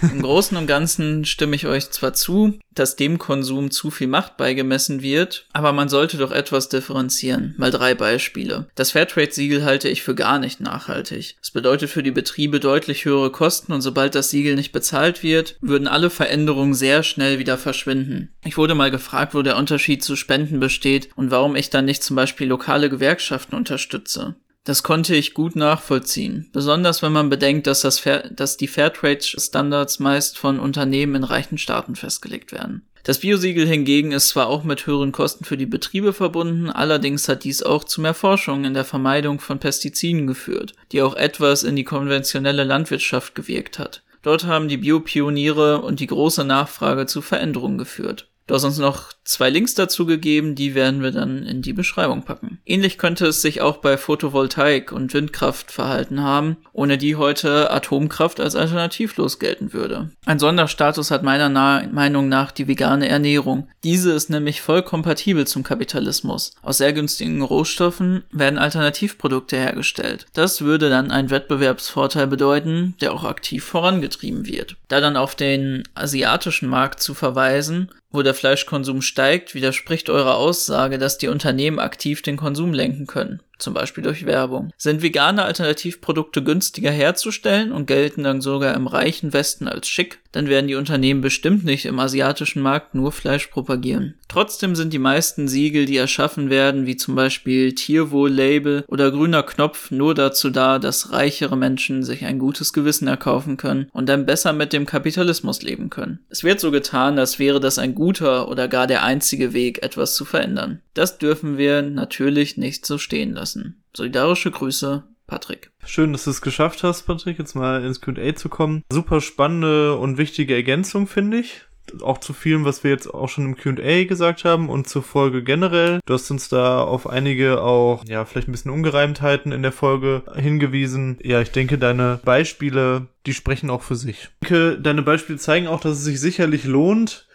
Im 0.00 0.22
Großen 0.22 0.56
und 0.56 0.68
Ganzen 0.68 1.24
stimme 1.24 1.56
ich 1.56 1.66
euch 1.66 1.90
zwar 1.90 2.12
zu, 2.12 2.56
dass 2.72 2.94
dem 2.94 3.18
Konsum 3.18 3.72
zu 3.72 3.90
viel 3.90 4.06
Macht 4.06 4.36
beigemessen 4.36 5.02
wird, 5.02 5.48
aber 5.52 5.72
man 5.72 5.88
sollte 5.88 6.18
doch 6.18 6.30
etwas 6.30 6.68
differenzieren. 6.68 7.56
Mal 7.58 7.72
drei 7.72 7.96
Beispiele. 7.96 8.68
Das 8.76 8.92
Fairtrade-Siegel 8.92 9.64
halte 9.64 9.88
ich 9.88 10.04
für 10.04 10.14
gar 10.14 10.38
nicht 10.38 10.60
nachhaltig. 10.60 11.34
Es 11.42 11.50
bedeutet 11.50 11.90
für 11.90 12.04
die 12.04 12.12
Betriebe 12.12 12.60
deutlich 12.60 13.06
höhere 13.06 13.32
Kosten 13.32 13.72
und 13.72 13.80
sobald 13.80 14.14
das 14.14 14.30
Siegel 14.30 14.54
nicht 14.54 14.70
bezahlt 14.70 15.24
wird, 15.24 15.56
würden 15.60 15.88
alle 15.88 16.10
Veränderungen 16.10 16.74
sehr 16.74 17.02
schnell 17.02 17.40
wieder 17.40 17.58
verschwinden. 17.58 18.32
Ich 18.44 18.56
wurde 18.56 18.76
mal 18.76 18.92
gefragt, 18.92 19.34
wo 19.34 19.42
der 19.42 19.56
Unterschied 19.56 20.04
zu 20.04 20.14
Spenden 20.14 20.60
besteht 20.60 21.08
und 21.16 21.32
warum 21.32 21.56
ich 21.56 21.70
dann 21.70 21.86
nicht 21.86 22.04
zum 22.04 22.14
Beispiel 22.14 22.46
lokale 22.46 22.88
Gewerkschaften 22.88 23.56
unterstütze. 23.56 24.36
Das 24.68 24.82
konnte 24.82 25.16
ich 25.16 25.32
gut 25.32 25.56
nachvollziehen, 25.56 26.50
besonders 26.52 27.00
wenn 27.00 27.12
man 27.12 27.30
bedenkt, 27.30 27.66
dass, 27.66 27.80
das 27.80 27.98
Fair, 27.98 28.28
dass 28.28 28.58
die 28.58 28.68
Fairtrade-Standards 28.68 29.98
meist 29.98 30.36
von 30.36 30.60
Unternehmen 30.60 31.14
in 31.14 31.24
reichen 31.24 31.56
Staaten 31.56 31.96
festgelegt 31.96 32.52
werden. 32.52 32.82
Das 33.02 33.20
Biosiegel 33.20 33.66
hingegen 33.66 34.12
ist 34.12 34.28
zwar 34.28 34.48
auch 34.48 34.64
mit 34.64 34.86
höheren 34.86 35.10
Kosten 35.10 35.46
für 35.46 35.56
die 35.56 35.64
Betriebe 35.64 36.12
verbunden, 36.12 36.68
allerdings 36.68 37.26
hat 37.30 37.44
dies 37.44 37.62
auch 37.62 37.82
zu 37.82 38.02
mehr 38.02 38.12
Forschung 38.12 38.66
in 38.66 38.74
der 38.74 38.84
Vermeidung 38.84 39.40
von 39.40 39.58
Pestiziden 39.58 40.26
geführt, 40.26 40.74
die 40.92 41.00
auch 41.00 41.14
etwas 41.14 41.62
in 41.62 41.74
die 41.74 41.84
konventionelle 41.84 42.64
Landwirtschaft 42.64 43.34
gewirkt 43.34 43.78
hat. 43.78 44.02
Dort 44.20 44.44
haben 44.44 44.68
die 44.68 44.76
Biopioniere 44.76 45.80
und 45.80 45.98
die 45.98 46.08
große 46.08 46.44
Nachfrage 46.44 47.06
zu 47.06 47.22
Veränderungen 47.22 47.78
geführt. 47.78 48.28
Du 48.46 48.54
hast 48.54 48.64
uns 48.64 48.76
noch 48.76 49.14
zwei 49.28 49.50
Links 49.50 49.74
dazu 49.74 50.06
gegeben, 50.06 50.54
die 50.54 50.74
werden 50.74 51.02
wir 51.02 51.10
dann 51.10 51.44
in 51.44 51.60
die 51.60 51.74
Beschreibung 51.74 52.22
packen. 52.22 52.58
Ähnlich 52.64 52.98
könnte 52.98 53.26
es 53.26 53.42
sich 53.42 53.60
auch 53.60 53.76
bei 53.76 53.98
Photovoltaik 53.98 54.90
und 54.90 55.12
Windkraft 55.12 55.70
verhalten 55.70 56.22
haben, 56.22 56.56
ohne 56.72 56.96
die 56.96 57.16
heute 57.16 57.70
Atomkraft 57.70 58.40
als 58.40 58.56
alternativlos 58.56 59.38
gelten 59.38 59.72
würde. 59.72 60.10
Ein 60.24 60.38
Sonderstatus 60.38 61.10
hat 61.10 61.22
meiner 61.22 61.48
Na 61.48 61.82
Meinung 61.92 62.28
nach 62.28 62.50
die 62.50 62.68
vegane 62.68 63.08
Ernährung. 63.08 63.68
Diese 63.84 64.12
ist 64.12 64.30
nämlich 64.30 64.62
voll 64.62 64.82
kompatibel 64.82 65.46
zum 65.46 65.62
Kapitalismus. 65.62 66.54
Aus 66.62 66.78
sehr 66.78 66.94
günstigen 66.94 67.42
Rohstoffen 67.42 68.24
werden 68.32 68.58
Alternativprodukte 68.58 69.56
hergestellt. 69.56 70.26
Das 70.32 70.62
würde 70.62 70.88
dann 70.88 71.10
einen 71.10 71.30
Wettbewerbsvorteil 71.30 72.26
bedeuten, 72.26 72.94
der 73.00 73.12
auch 73.12 73.24
aktiv 73.24 73.64
vorangetrieben 73.64 74.46
wird. 74.46 74.76
Da 74.88 75.00
dann 75.00 75.16
auf 75.18 75.34
den 75.34 75.82
asiatischen 75.94 76.68
Markt 76.68 77.00
zu 77.00 77.12
verweisen, 77.12 77.90
wo 78.10 78.22
der 78.22 78.34
Fleischkonsum 78.34 79.02
steigt, 79.18 79.56
widerspricht 79.56 80.10
eurer 80.10 80.36
Aussage, 80.36 80.96
dass 80.96 81.18
die 81.18 81.26
Unternehmen 81.26 81.80
aktiv 81.80 82.22
den 82.22 82.36
Konsum 82.36 82.72
lenken 82.72 83.08
können 83.08 83.42
zum 83.58 83.74
Beispiel 83.74 84.04
durch 84.04 84.24
Werbung. 84.26 84.72
Sind 84.76 85.02
vegane 85.02 85.44
Alternativprodukte 85.44 86.42
günstiger 86.42 86.90
herzustellen 86.90 87.72
und 87.72 87.86
gelten 87.86 88.24
dann 88.24 88.40
sogar 88.40 88.74
im 88.74 88.86
reichen 88.86 89.32
Westen 89.32 89.68
als 89.68 89.88
schick, 89.88 90.20
dann 90.32 90.48
werden 90.48 90.68
die 90.68 90.74
Unternehmen 90.74 91.20
bestimmt 91.20 91.64
nicht 91.64 91.86
im 91.86 91.98
asiatischen 91.98 92.62
Markt 92.62 92.94
nur 92.94 93.12
Fleisch 93.12 93.46
propagieren. 93.46 94.14
Trotzdem 94.28 94.76
sind 94.76 94.92
die 94.92 94.98
meisten 94.98 95.48
Siegel, 95.48 95.86
die 95.86 95.96
erschaffen 95.96 96.50
werden, 96.50 96.86
wie 96.86 96.96
zum 96.96 97.14
Beispiel 97.14 97.74
Tierwohl-Label 97.74 98.84
oder 98.88 99.10
grüner 99.10 99.42
Knopf, 99.42 99.90
nur 99.90 100.14
dazu 100.14 100.50
da, 100.50 100.78
dass 100.78 101.12
reichere 101.12 101.56
Menschen 101.56 102.02
sich 102.02 102.24
ein 102.26 102.38
gutes 102.38 102.72
Gewissen 102.72 103.08
erkaufen 103.08 103.56
können 103.56 103.88
und 103.92 104.08
dann 104.08 104.26
besser 104.26 104.52
mit 104.52 104.72
dem 104.72 104.84
Kapitalismus 104.86 105.62
leben 105.62 105.88
können. 105.88 106.20
Es 106.28 106.44
wird 106.44 106.60
so 106.60 106.70
getan, 106.70 107.18
als 107.18 107.38
wäre 107.38 107.58
das 107.58 107.78
ein 107.78 107.94
guter 107.94 108.48
oder 108.48 108.68
gar 108.68 108.86
der 108.86 109.02
einzige 109.02 109.54
Weg, 109.54 109.82
etwas 109.82 110.14
zu 110.14 110.24
verändern. 110.24 110.82
Das 110.92 111.18
dürfen 111.18 111.56
wir 111.56 111.82
natürlich 111.82 112.56
nicht 112.56 112.84
so 112.84 112.98
stehen 112.98 113.32
lassen 113.32 113.47
lassen. 113.48 113.82
Solidarische 113.94 114.50
Grüße, 114.50 115.04
Patrick. 115.26 115.70
Schön, 115.84 116.12
dass 116.12 116.24
du 116.24 116.30
es 116.30 116.42
geschafft 116.42 116.82
hast, 116.82 117.02
Patrick, 117.02 117.38
jetzt 117.38 117.54
mal 117.54 117.84
ins 117.84 118.00
Q&A 118.00 118.34
zu 118.34 118.48
kommen. 118.48 118.82
Super 118.92 119.20
spannende 119.20 119.96
und 119.96 120.18
wichtige 120.18 120.54
Ergänzung, 120.54 121.06
finde 121.06 121.38
ich 121.38 121.62
auch 122.02 122.18
zu 122.18 122.34
vielem, 122.34 122.66
was 122.66 122.84
wir 122.84 122.90
jetzt 122.90 123.06
auch 123.06 123.30
schon 123.30 123.46
im 123.46 123.56
Q&A 123.56 124.04
gesagt 124.04 124.44
haben 124.44 124.68
und 124.68 124.90
zur 124.90 125.02
Folge 125.02 125.42
generell. 125.42 126.00
Du 126.04 126.12
hast 126.12 126.30
uns 126.30 126.50
da 126.50 126.82
auf 126.82 127.08
einige 127.08 127.62
auch, 127.62 128.04
ja, 128.06 128.26
vielleicht 128.26 128.48
ein 128.48 128.52
bisschen 128.52 128.70
Ungereimtheiten 128.70 129.52
in 129.52 129.62
der 129.62 129.72
Folge 129.72 130.22
hingewiesen. 130.36 131.18
Ja, 131.22 131.40
ich 131.40 131.50
denke, 131.50 131.78
deine 131.78 132.20
Beispiele, 132.24 133.06
die 133.24 133.32
sprechen 133.32 133.70
auch 133.70 133.82
für 133.82 133.96
sich. 133.96 134.28
Ich 134.42 134.48
denke, 134.48 134.78
deine 134.78 135.00
Beispiele 135.00 135.38
zeigen 135.38 135.66
auch, 135.66 135.80
dass 135.80 135.96
es 135.96 136.04
sich 136.04 136.20
sicherlich 136.20 136.64
lohnt, 136.64 137.26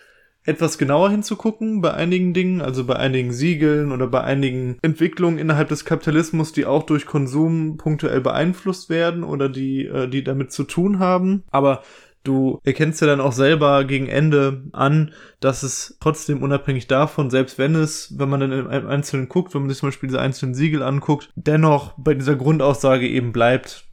etwas 0.46 0.78
genauer 0.78 1.10
hinzugucken 1.10 1.82
bei 1.82 1.94
einigen 1.94 2.34
Dingen, 2.34 2.62
also 2.62 2.86
bei 2.86 2.96
einigen 2.96 3.32
Siegeln 3.32 3.92
oder 3.92 4.08
bei 4.08 4.22
einigen 4.22 4.78
Entwicklungen 4.82 5.38
innerhalb 5.38 5.70
des 5.70 5.86
Kapitalismus, 5.86 6.52
die 6.52 6.66
auch 6.66 6.84
durch 6.84 7.06
Konsum 7.06 7.78
punktuell 7.78 8.22
beeinflusst 8.22 8.90
werden 8.90 9.24
oder 9.24 9.50
die, 9.50 9.86
äh, 9.86 10.08
die 10.08 10.24
damit 10.24 10.52
zu 10.52 10.64
tun 10.64 11.00
haben. 11.00 11.44
Aber 11.52 11.84
du 12.24 12.60
erkennst 12.64 13.02
ja 13.02 13.08
dann 13.08 13.22
auch 13.22 13.32
selber 13.32 13.84
gegen 13.86 14.08
Ende 14.08 14.64
an, 14.72 15.14
dass 15.40 15.64
es 15.64 15.98
trotzdem 16.00 16.42
unabhängig 16.42 16.88
davon, 16.88 17.30
selbst 17.30 17.58
wenn 17.58 17.76
es, 17.76 18.18
wenn 18.18 18.30
man 18.30 18.40
dann 18.40 18.52
im 18.52 18.88
Einzelnen 18.88 19.30
guckt, 19.30 19.54
wenn 19.54 19.62
man 19.62 19.70
sich 19.70 19.80
zum 19.80 19.90
Beispiel 19.90 20.08
diese 20.08 20.22
einzelnen 20.22 20.56
Siegel 20.56 20.84
anguckt, 20.84 21.30
dennoch 21.36 21.94
bei 21.98 22.14
dieser 22.14 22.36
Grundaussage 22.36 23.08
eben 23.08 23.32
bleibt, 23.32 23.86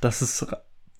dass 0.00 0.20
es 0.20 0.46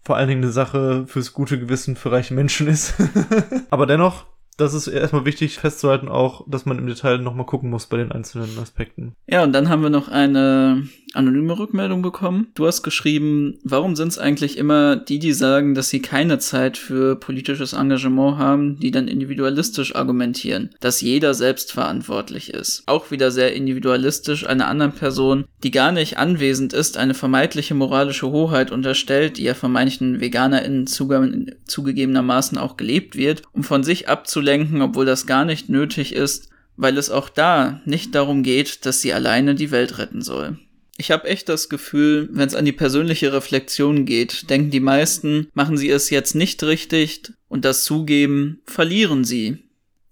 vor 0.05 0.17
allen 0.17 0.29
Dingen 0.29 0.43
eine 0.43 0.53
Sache 0.53 1.05
fürs 1.07 1.33
gute 1.33 1.59
Gewissen 1.59 1.97
für 1.97 2.13
reiche 2.13 2.33
Menschen 2.33 2.69
ist. 2.69 2.95
Aber 3.71 3.87
dennoch 3.87 4.27
das 4.57 4.75
ist 4.75 4.87
erstmal 4.87 5.25
wichtig 5.25 5.59
festzuhalten 5.59 6.09
auch, 6.09 6.45
dass 6.49 6.67
man 6.67 6.79
im 6.79 6.87
Detail 6.87 7.19
nochmal 7.19 7.47
gucken 7.47 7.71
muss 7.71 7.87
bei 7.87 7.99
den 7.99 8.13
einzelnen 8.13 8.59
Aspekten. 8.59 9.15
Ja, 9.27 9.43
und 9.43 9.53
dann 9.53 9.69
haben 9.69 9.83
wir 9.83 9.91
noch 9.91 10.09
eine 10.09 10.89
anonyme 11.17 11.59
Rückmeldung 11.59 12.03
bekommen. 12.03 12.49
Du 12.55 12.67
hast 12.67 12.83
geschrieben, 12.83 13.59
warum 13.65 13.97
sind 13.97 14.09
es 14.09 14.19
eigentlich 14.19 14.59
immer 14.59 14.97
die, 14.97 15.19
die 15.19 15.33
sagen, 15.33 15.75
dass 15.75 15.89
sie 15.89 16.01
keine 16.01 16.39
Zeit 16.39 16.77
für 16.77 17.17
politisches 17.17 17.73
Engagement 17.73 18.39
haben, 18.39 18.79
die 18.79 18.91
dann 18.91 19.09
individualistisch 19.09 19.95
argumentieren, 19.95 20.71
dass 20.81 21.01
jeder 21.01 21.35
selbst 21.35 21.73
verantwortlich 21.73 22.51
ist. 22.53 22.83
Auch 22.87 23.11
wieder 23.11 23.31
sehr 23.31 23.55
individualistisch 23.55 24.47
einer 24.47 24.69
anderen 24.69 24.93
Person, 24.93 25.45
die 25.63 25.71
gar 25.71 25.93
nicht 25.93 26.19
anwesend 26.19 26.73
ist, 26.73 26.97
eine 26.97 27.15
vermeintliche 27.15 27.75
moralische 27.75 28.31
Hoheit 28.31 28.71
unterstellt, 28.71 29.39
die 29.39 29.45
ja 29.45 29.55
von 29.55 29.73
manchen 29.73 30.21
VeganerInnen 30.21 30.87
zuge 30.87 31.57
zugegebenermaßen 31.67 32.59
auch 32.59 32.77
gelebt 32.77 33.17
wird, 33.17 33.43
um 33.53 33.65
von 33.65 33.83
sich 33.83 34.09
abzulenken, 34.09 34.83
obwohl 34.83 35.07
das 35.07 35.27
gar 35.27 35.45
nicht 35.45 35.69
nötig 35.69 36.15
ist, 36.15 36.51
weil 36.77 36.99
es 36.99 37.11
auch 37.11 37.29
da 37.29 37.81
nicht 37.85 38.15
darum 38.15 38.43
geht, 38.43 38.87
dass 38.87 39.01
sie 39.01 39.13
alleine 39.13 39.55
die 39.55 39.71
Welt 39.71 39.99
retten 39.99 40.23
soll. 40.23 40.59
Ich 40.99 41.11
habe 41.11 41.29
echt 41.29 41.49
das 41.49 41.69
Gefühl, 41.69 42.29
wenn 42.33 42.49
es 42.49 42.55
an 42.55 42.65
die 42.65 42.73
persönliche 42.73 43.33
Reflexion 43.33 44.07
geht, 44.07 44.49
denken 44.49 44.71
die 44.71 44.81
meisten, 44.81 45.49
machen 45.53 45.77
sie 45.77 45.91
es 45.91 46.11
jetzt 46.11 46.35
nicht 46.35 46.63
richtig 46.63 47.33
und 47.49 47.65
das 47.65 47.85
zugeben, 47.85 48.61
verlieren 48.65 49.25
sie. 49.25 49.65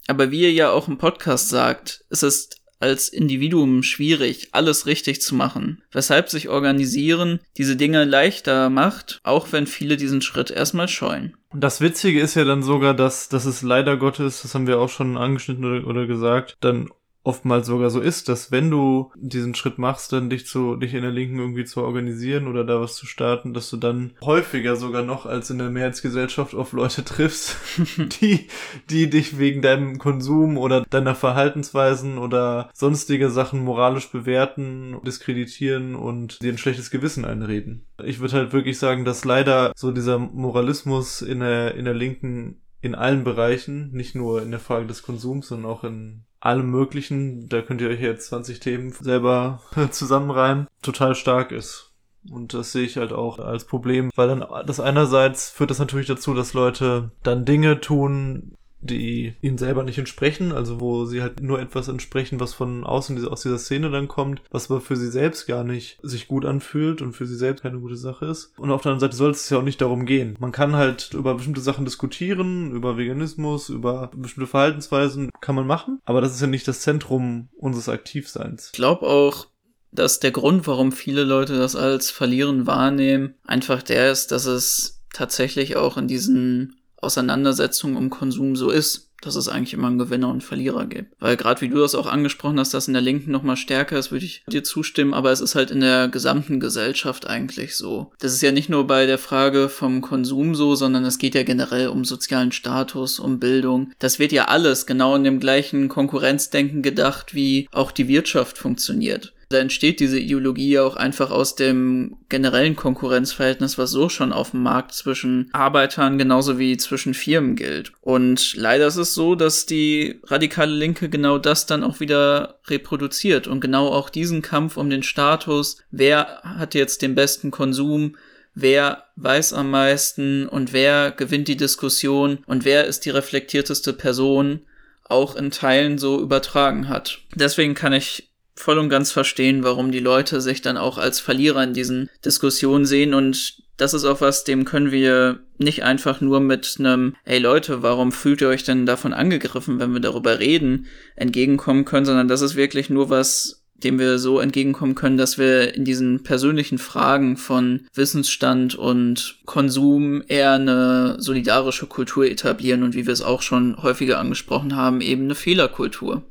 Aber 0.07 0.29
wie 0.29 0.41
ihr 0.41 0.51
ja 0.51 0.69
auch 0.69 0.87
im 0.87 0.99
Podcast 0.99 1.49
sagt, 1.49 2.05
es 2.09 2.21
ist 2.21 2.61
als 2.79 3.09
Individuum 3.09 3.83
schwierig, 3.83 4.49
alles 4.51 4.85
richtig 4.85 5.21
zu 5.21 5.33
machen, 5.33 5.81
weshalb 5.91 6.29
sich 6.29 6.49
organisieren 6.49 7.39
diese 7.57 7.75
Dinge 7.75 8.03
leichter 8.03 8.69
macht, 8.69 9.19
auch 9.23 9.51
wenn 9.51 9.65
viele 9.65 9.97
diesen 9.97 10.21
Schritt 10.21 10.51
erstmal 10.51 10.87
scheuen. 10.87 11.35
Das 11.53 11.81
Witzige 11.81 12.19
ist 12.19 12.35
ja 12.35 12.43
dann 12.43 12.63
sogar, 12.63 12.93
dass, 12.93 13.29
dass 13.29 13.45
es 13.45 13.61
leider 13.61 13.97
Gottes, 13.97 14.41
das 14.41 14.53
haben 14.53 14.67
wir 14.67 14.79
auch 14.79 14.89
schon 14.89 15.17
angeschnitten 15.17 15.65
oder, 15.65 15.87
oder 15.87 16.05
gesagt, 16.05 16.57
dann 16.59 16.89
oftmals 17.25 17.67
sogar 17.67 17.89
so 17.89 17.99
ist, 17.99 18.29
dass 18.29 18.51
wenn 18.51 18.69
du 18.69 19.11
diesen 19.15 19.55
Schritt 19.55 19.77
machst, 19.77 20.13
dann 20.13 20.29
dich 20.29 20.45
zu, 20.45 20.75
dich 20.75 20.93
in 20.93 21.01
der 21.01 21.11
Linken 21.11 21.39
irgendwie 21.39 21.65
zu 21.65 21.81
organisieren 21.81 22.47
oder 22.47 22.63
da 22.63 22.79
was 22.79 22.95
zu 22.95 23.05
starten, 23.07 23.53
dass 23.53 23.69
du 23.69 23.77
dann 23.77 24.11
häufiger 24.23 24.75
sogar 24.75 25.03
noch 25.03 25.25
als 25.25 25.49
in 25.49 25.57
der 25.57 25.71
Mehrheitsgesellschaft 25.71 26.53
auf 26.53 26.71
Leute 26.71 27.03
triffst, 27.03 27.57
die, 28.21 28.47
die 28.89 29.09
dich 29.09 29.39
wegen 29.39 29.61
deinem 29.61 29.97
Konsum 29.97 30.57
oder 30.57 30.81
deiner 30.81 31.15
Verhaltensweisen 31.15 32.17
oder 32.17 32.69
sonstige 32.73 33.29
Sachen 33.31 33.63
moralisch 33.63 34.11
bewerten, 34.11 34.97
diskreditieren 35.05 35.95
und 35.95 36.41
dir 36.41 36.53
ein 36.53 36.59
schlechtes 36.59 36.91
Gewissen 36.91 37.25
einreden. 37.25 37.85
Ich 38.03 38.19
würde 38.19 38.35
halt 38.35 38.53
wirklich 38.53 38.77
sagen, 38.77 39.03
dass 39.03 39.25
leider 39.25 39.73
so 39.75 39.91
dieser 39.91 40.19
Moralismus 40.19 41.21
in 41.21 41.39
der, 41.39 41.75
in 41.75 41.85
der 41.85 41.95
Linken 41.95 42.61
in 42.81 42.93
allen 42.93 43.23
Bereichen, 43.23 43.91
nicht 43.93 44.13
nur 44.13 44.43
in 44.43 44.51
der 44.51 44.59
Frage 44.59 44.85
des 44.85 45.01
Konsums, 45.01 45.47
sondern 45.47 45.71
auch 45.71 45.83
in 45.83 46.25
allem 46.45 46.69
möglichen, 46.69 47.49
da 47.49 47.61
könnt 47.61 47.81
ihr 47.81 47.89
euch 47.89 48.01
jetzt 48.01 48.27
20 48.27 48.59
Themen 48.59 48.91
selber 48.91 49.61
zusammenreimen, 49.91 50.67
total 50.81 51.15
stark 51.15 51.51
ist. 51.51 51.91
Und 52.31 52.53
das 52.53 52.71
sehe 52.71 52.85
ich 52.85 52.97
halt 52.97 53.13
auch 53.13 53.39
als 53.39 53.65
Problem, 53.65 54.09
weil 54.15 54.27
dann 54.27 54.45
das 54.65 54.79
einerseits 54.79 55.49
führt 55.49 55.69
das 55.69 55.79
natürlich 55.79 56.07
dazu, 56.07 56.33
dass 56.33 56.53
Leute 56.53 57.11
dann 57.21 57.45
Dinge 57.45 57.81
tun, 57.81 58.55
die 58.85 59.35
ihnen 59.41 59.57
selber 59.57 59.83
nicht 59.83 59.97
entsprechen, 59.97 60.51
also 60.51 60.79
wo 60.79 61.05
sie 61.05 61.21
halt 61.21 61.41
nur 61.41 61.59
etwas 61.59 61.87
entsprechen, 61.87 62.39
was 62.39 62.53
von 62.53 62.83
außen 62.83 63.27
aus 63.27 63.41
dieser 63.41 63.57
Szene 63.57 63.89
dann 63.89 64.07
kommt, 64.07 64.41
was 64.51 64.69
aber 64.69 64.81
für 64.81 64.95
sie 64.95 65.09
selbst 65.09 65.47
gar 65.47 65.63
nicht 65.63 65.97
sich 66.01 66.27
gut 66.27 66.45
anfühlt 66.45 67.01
und 67.01 67.13
für 67.13 67.25
sie 67.25 67.35
selbst 67.35 67.63
keine 67.63 67.79
gute 67.79 67.97
Sache 67.97 68.25
ist. 68.25 68.53
Und 68.57 68.71
auf 68.71 68.81
der 68.81 68.91
anderen 68.91 69.09
Seite 69.09 69.17
soll 69.17 69.31
es 69.31 69.49
ja 69.49 69.57
auch 69.57 69.63
nicht 69.63 69.81
darum 69.81 70.05
gehen. 70.05 70.35
Man 70.39 70.51
kann 70.51 70.75
halt 70.75 71.13
über 71.13 71.35
bestimmte 71.35 71.61
Sachen 71.61 71.85
diskutieren, 71.85 72.71
über 72.71 72.97
Veganismus, 72.97 73.69
über 73.69 74.11
bestimmte 74.15 74.47
Verhaltensweisen 74.47 75.29
kann 75.41 75.55
man 75.55 75.67
machen, 75.67 76.01
aber 76.05 76.21
das 76.21 76.33
ist 76.33 76.41
ja 76.41 76.47
nicht 76.47 76.67
das 76.67 76.81
Zentrum 76.81 77.49
unseres 77.57 77.89
Aktivseins. 77.89 78.67
Ich 78.67 78.73
glaube 78.73 79.07
auch, 79.07 79.47
dass 79.91 80.19
der 80.19 80.31
Grund, 80.31 80.67
warum 80.67 80.91
viele 80.91 81.23
Leute 81.23 81.57
das 81.57 81.75
als 81.75 82.11
Verlieren 82.11 82.67
wahrnehmen, 82.67 83.35
einfach 83.45 83.81
der 83.81 84.11
ist, 84.11 84.31
dass 84.31 84.45
es 84.45 85.01
tatsächlich 85.13 85.77
auch 85.77 85.97
in 85.97 86.07
diesen 86.07 86.75
Auseinandersetzung 86.97 87.95
um 87.95 88.09
Konsum 88.09 88.55
so 88.55 88.69
ist, 88.69 89.05
dass 89.21 89.35
es 89.35 89.47
eigentlich 89.47 89.73
immer 89.73 89.87
einen 89.87 89.97
Gewinner 89.97 90.29
und 90.29 90.43
Verlierer 90.43 90.85
gibt. 90.85 91.13
Weil 91.19 91.35
gerade 91.35 91.61
wie 91.61 91.69
du 91.69 91.79
das 91.79 91.95
auch 91.95 92.05
angesprochen 92.05 92.59
hast, 92.59 92.73
dass 92.73 92.87
in 92.87 92.93
der 92.93 93.01
Linken 93.01 93.31
nochmal 93.31 93.57
stärker 93.57 93.97
ist, 93.97 94.11
würde 94.11 94.25
ich 94.25 94.43
dir 94.47 94.63
zustimmen, 94.63 95.13
aber 95.13 95.31
es 95.31 95.41
ist 95.41 95.55
halt 95.55 95.71
in 95.71 95.79
der 95.79 96.07
gesamten 96.09 96.59
Gesellschaft 96.59 97.27
eigentlich 97.27 97.75
so. 97.75 98.11
Das 98.19 98.33
ist 98.33 98.41
ja 98.41 98.51
nicht 98.51 98.69
nur 98.69 98.85
bei 98.87 99.05
der 99.05 99.17
Frage 99.17 99.69
vom 99.69 100.01
Konsum 100.01 100.53
so, 100.53 100.75
sondern 100.75 101.05
es 101.05 101.17
geht 101.17 101.35
ja 101.35 101.43
generell 101.43 101.87
um 101.87 102.05
sozialen 102.05 102.51
Status, 102.51 103.19
um 103.19 103.39
Bildung. 103.39 103.91
Das 103.99 104.19
wird 104.19 104.31
ja 104.31 104.45
alles 104.45 104.85
genau 104.85 105.15
in 105.15 105.23
dem 105.23 105.39
gleichen 105.39 105.89
Konkurrenzdenken 105.89 106.81
gedacht, 106.81 107.33
wie 107.33 107.67
auch 107.71 107.91
die 107.91 108.07
Wirtschaft 108.07 108.57
funktioniert. 108.57 109.33
Da 109.49 109.57
entsteht 109.57 109.99
diese 109.99 110.19
Ideologie 110.19 110.79
auch 110.79 110.95
einfach 110.95 111.31
aus 111.31 111.55
dem 111.55 112.17
generellen 112.29 112.75
Konkurrenzverhältnis, 112.75 113.77
was 113.77 113.91
so 113.91 114.09
schon 114.09 114.33
auf 114.33 114.51
dem 114.51 114.63
Markt 114.63 114.93
zwischen 114.93 115.49
Arbeitern 115.53 116.17
genauso 116.17 116.57
wie 116.57 116.77
zwischen 116.77 117.13
Firmen 117.13 117.55
gilt. 117.55 117.91
Und 118.01 118.55
leider 118.55 118.87
ist 118.87 118.95
es 118.95 119.13
so, 119.13 119.35
dass 119.35 119.65
die 119.65 120.19
radikale 120.23 120.73
Linke 120.73 121.09
genau 121.09 121.37
das 121.37 121.65
dann 121.65 121.83
auch 121.83 121.99
wieder 121.99 122.59
reproduziert 122.67 123.47
und 123.47 123.59
genau 123.59 123.89
auch 123.89 124.09
diesen 124.09 124.41
Kampf 124.41 124.77
um 124.77 124.89
den 124.89 125.03
Status, 125.03 125.77
wer 125.91 126.41
hat 126.43 126.73
jetzt 126.73 127.01
den 127.01 127.15
besten 127.15 127.51
Konsum, 127.51 128.15
wer 128.55 129.03
weiß 129.17 129.53
am 129.53 129.69
meisten 129.69 130.47
und 130.47 130.73
wer 130.73 131.11
gewinnt 131.11 131.47
die 131.47 131.57
Diskussion 131.57 132.39
und 132.47 132.65
wer 132.65 132.85
ist 132.85 133.05
die 133.05 133.11
reflektierteste 133.11 133.93
Person, 133.93 134.61
auch 135.07 135.35
in 135.35 135.51
Teilen 135.51 135.97
so 135.99 136.19
übertragen 136.19 136.89
hat. 136.89 137.19
Deswegen 137.35 137.75
kann 137.75 137.93
ich 137.93 138.31
voll 138.55 138.77
und 138.77 138.89
ganz 138.89 139.11
verstehen, 139.11 139.63
warum 139.63 139.91
die 139.91 139.99
Leute 139.99 140.41
sich 140.41 140.61
dann 140.61 140.77
auch 140.77 140.97
als 140.97 141.19
Verlierer 141.19 141.63
in 141.63 141.73
diesen 141.73 142.09
Diskussionen 142.23 142.85
sehen. 142.85 143.13
Und 143.13 143.57
das 143.77 143.93
ist 143.93 144.05
auch 144.05 144.21
was, 144.21 144.43
dem 144.43 144.65
können 144.65 144.91
wir 144.91 145.39
nicht 145.57 145.83
einfach 145.83 146.21
nur 146.21 146.39
mit 146.39 146.75
einem, 146.79 147.15
hey 147.23 147.39
Leute, 147.39 147.83
warum 147.83 148.11
fühlt 148.11 148.41
ihr 148.41 148.47
euch 148.47 148.63
denn 148.63 148.85
davon 148.85 149.13
angegriffen, 149.13 149.79
wenn 149.79 149.93
wir 149.93 149.99
darüber 149.99 150.39
reden, 150.39 150.87
entgegenkommen 151.15 151.85
können, 151.85 152.05
sondern 152.05 152.27
das 152.27 152.41
ist 152.41 152.55
wirklich 152.55 152.89
nur 152.89 153.09
was, 153.09 153.65
dem 153.75 153.99
wir 153.99 154.19
so 154.19 154.39
entgegenkommen 154.39 154.95
können, 154.95 155.17
dass 155.17 155.37
wir 155.37 155.75
in 155.75 155.83
diesen 155.83 156.23
persönlichen 156.23 156.77
Fragen 156.77 157.35
von 157.35 157.81
Wissensstand 157.93 158.75
und 158.75 159.39
Konsum 159.45 160.23
eher 160.27 160.53
eine 160.53 161.17
solidarische 161.19 161.87
Kultur 161.87 162.25
etablieren 162.25 162.83
und 162.83 162.95
wie 162.95 163.05
wir 163.05 163.13
es 163.13 163.21
auch 163.21 163.41
schon 163.41 163.81
häufiger 163.83 164.19
angesprochen 164.19 164.77
haben, 164.77 165.01
eben 165.01 165.25
eine 165.25 165.35
Fehlerkultur, 165.35 166.23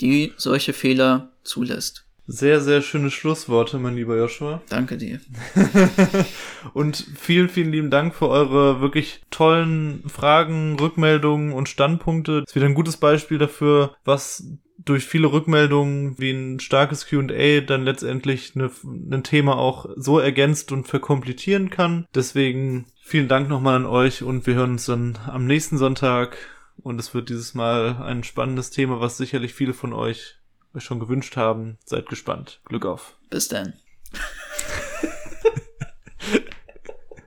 die 0.00 0.32
solche 0.36 0.72
Fehler 0.72 1.30
zulässt. 1.48 2.04
Sehr, 2.30 2.60
sehr 2.60 2.82
schöne 2.82 3.10
Schlussworte, 3.10 3.78
mein 3.78 3.96
lieber 3.96 4.14
Joshua. 4.18 4.60
Danke 4.68 4.98
dir. 4.98 5.18
und 6.74 7.06
vielen, 7.18 7.48
vielen 7.48 7.72
lieben 7.72 7.90
Dank 7.90 8.14
für 8.14 8.28
eure 8.28 8.82
wirklich 8.82 9.22
tollen 9.30 10.02
Fragen, 10.06 10.78
Rückmeldungen 10.78 11.54
und 11.54 11.70
Standpunkte. 11.70 12.40
Das 12.40 12.50
ist 12.50 12.54
wieder 12.54 12.66
ein 12.66 12.74
gutes 12.74 12.98
Beispiel 12.98 13.38
dafür, 13.38 13.96
was 14.04 14.44
durch 14.76 15.04
viele 15.04 15.32
Rückmeldungen 15.32 16.18
wie 16.18 16.30
ein 16.30 16.60
starkes 16.60 17.06
QA 17.06 17.62
dann 17.62 17.84
letztendlich 17.84 18.52
eine, 18.54 18.70
ein 19.10 19.24
Thema 19.24 19.56
auch 19.56 19.86
so 19.96 20.18
ergänzt 20.18 20.70
und 20.70 20.86
verkomplizieren 20.86 21.70
kann. 21.70 22.06
Deswegen 22.14 22.86
vielen 23.02 23.28
Dank 23.28 23.48
nochmal 23.48 23.76
an 23.76 23.86
euch 23.86 24.22
und 24.22 24.46
wir 24.46 24.54
hören 24.54 24.72
uns 24.72 24.84
dann 24.84 25.18
am 25.26 25.46
nächsten 25.46 25.78
Sonntag. 25.78 26.36
Und 26.80 27.00
es 27.00 27.12
wird 27.12 27.28
dieses 27.28 27.54
Mal 27.54 27.96
ein 28.02 28.22
spannendes 28.22 28.70
Thema, 28.70 29.00
was 29.00 29.16
sicherlich 29.16 29.52
viele 29.52 29.74
von 29.74 29.92
euch 29.92 30.37
euch 30.74 30.84
schon 30.84 31.00
gewünscht 31.00 31.36
haben. 31.36 31.78
Seid 31.84 32.06
gespannt. 32.06 32.60
Glück 32.64 32.86
auf. 32.86 33.16
Bis 33.30 33.48
dann. 33.48 33.74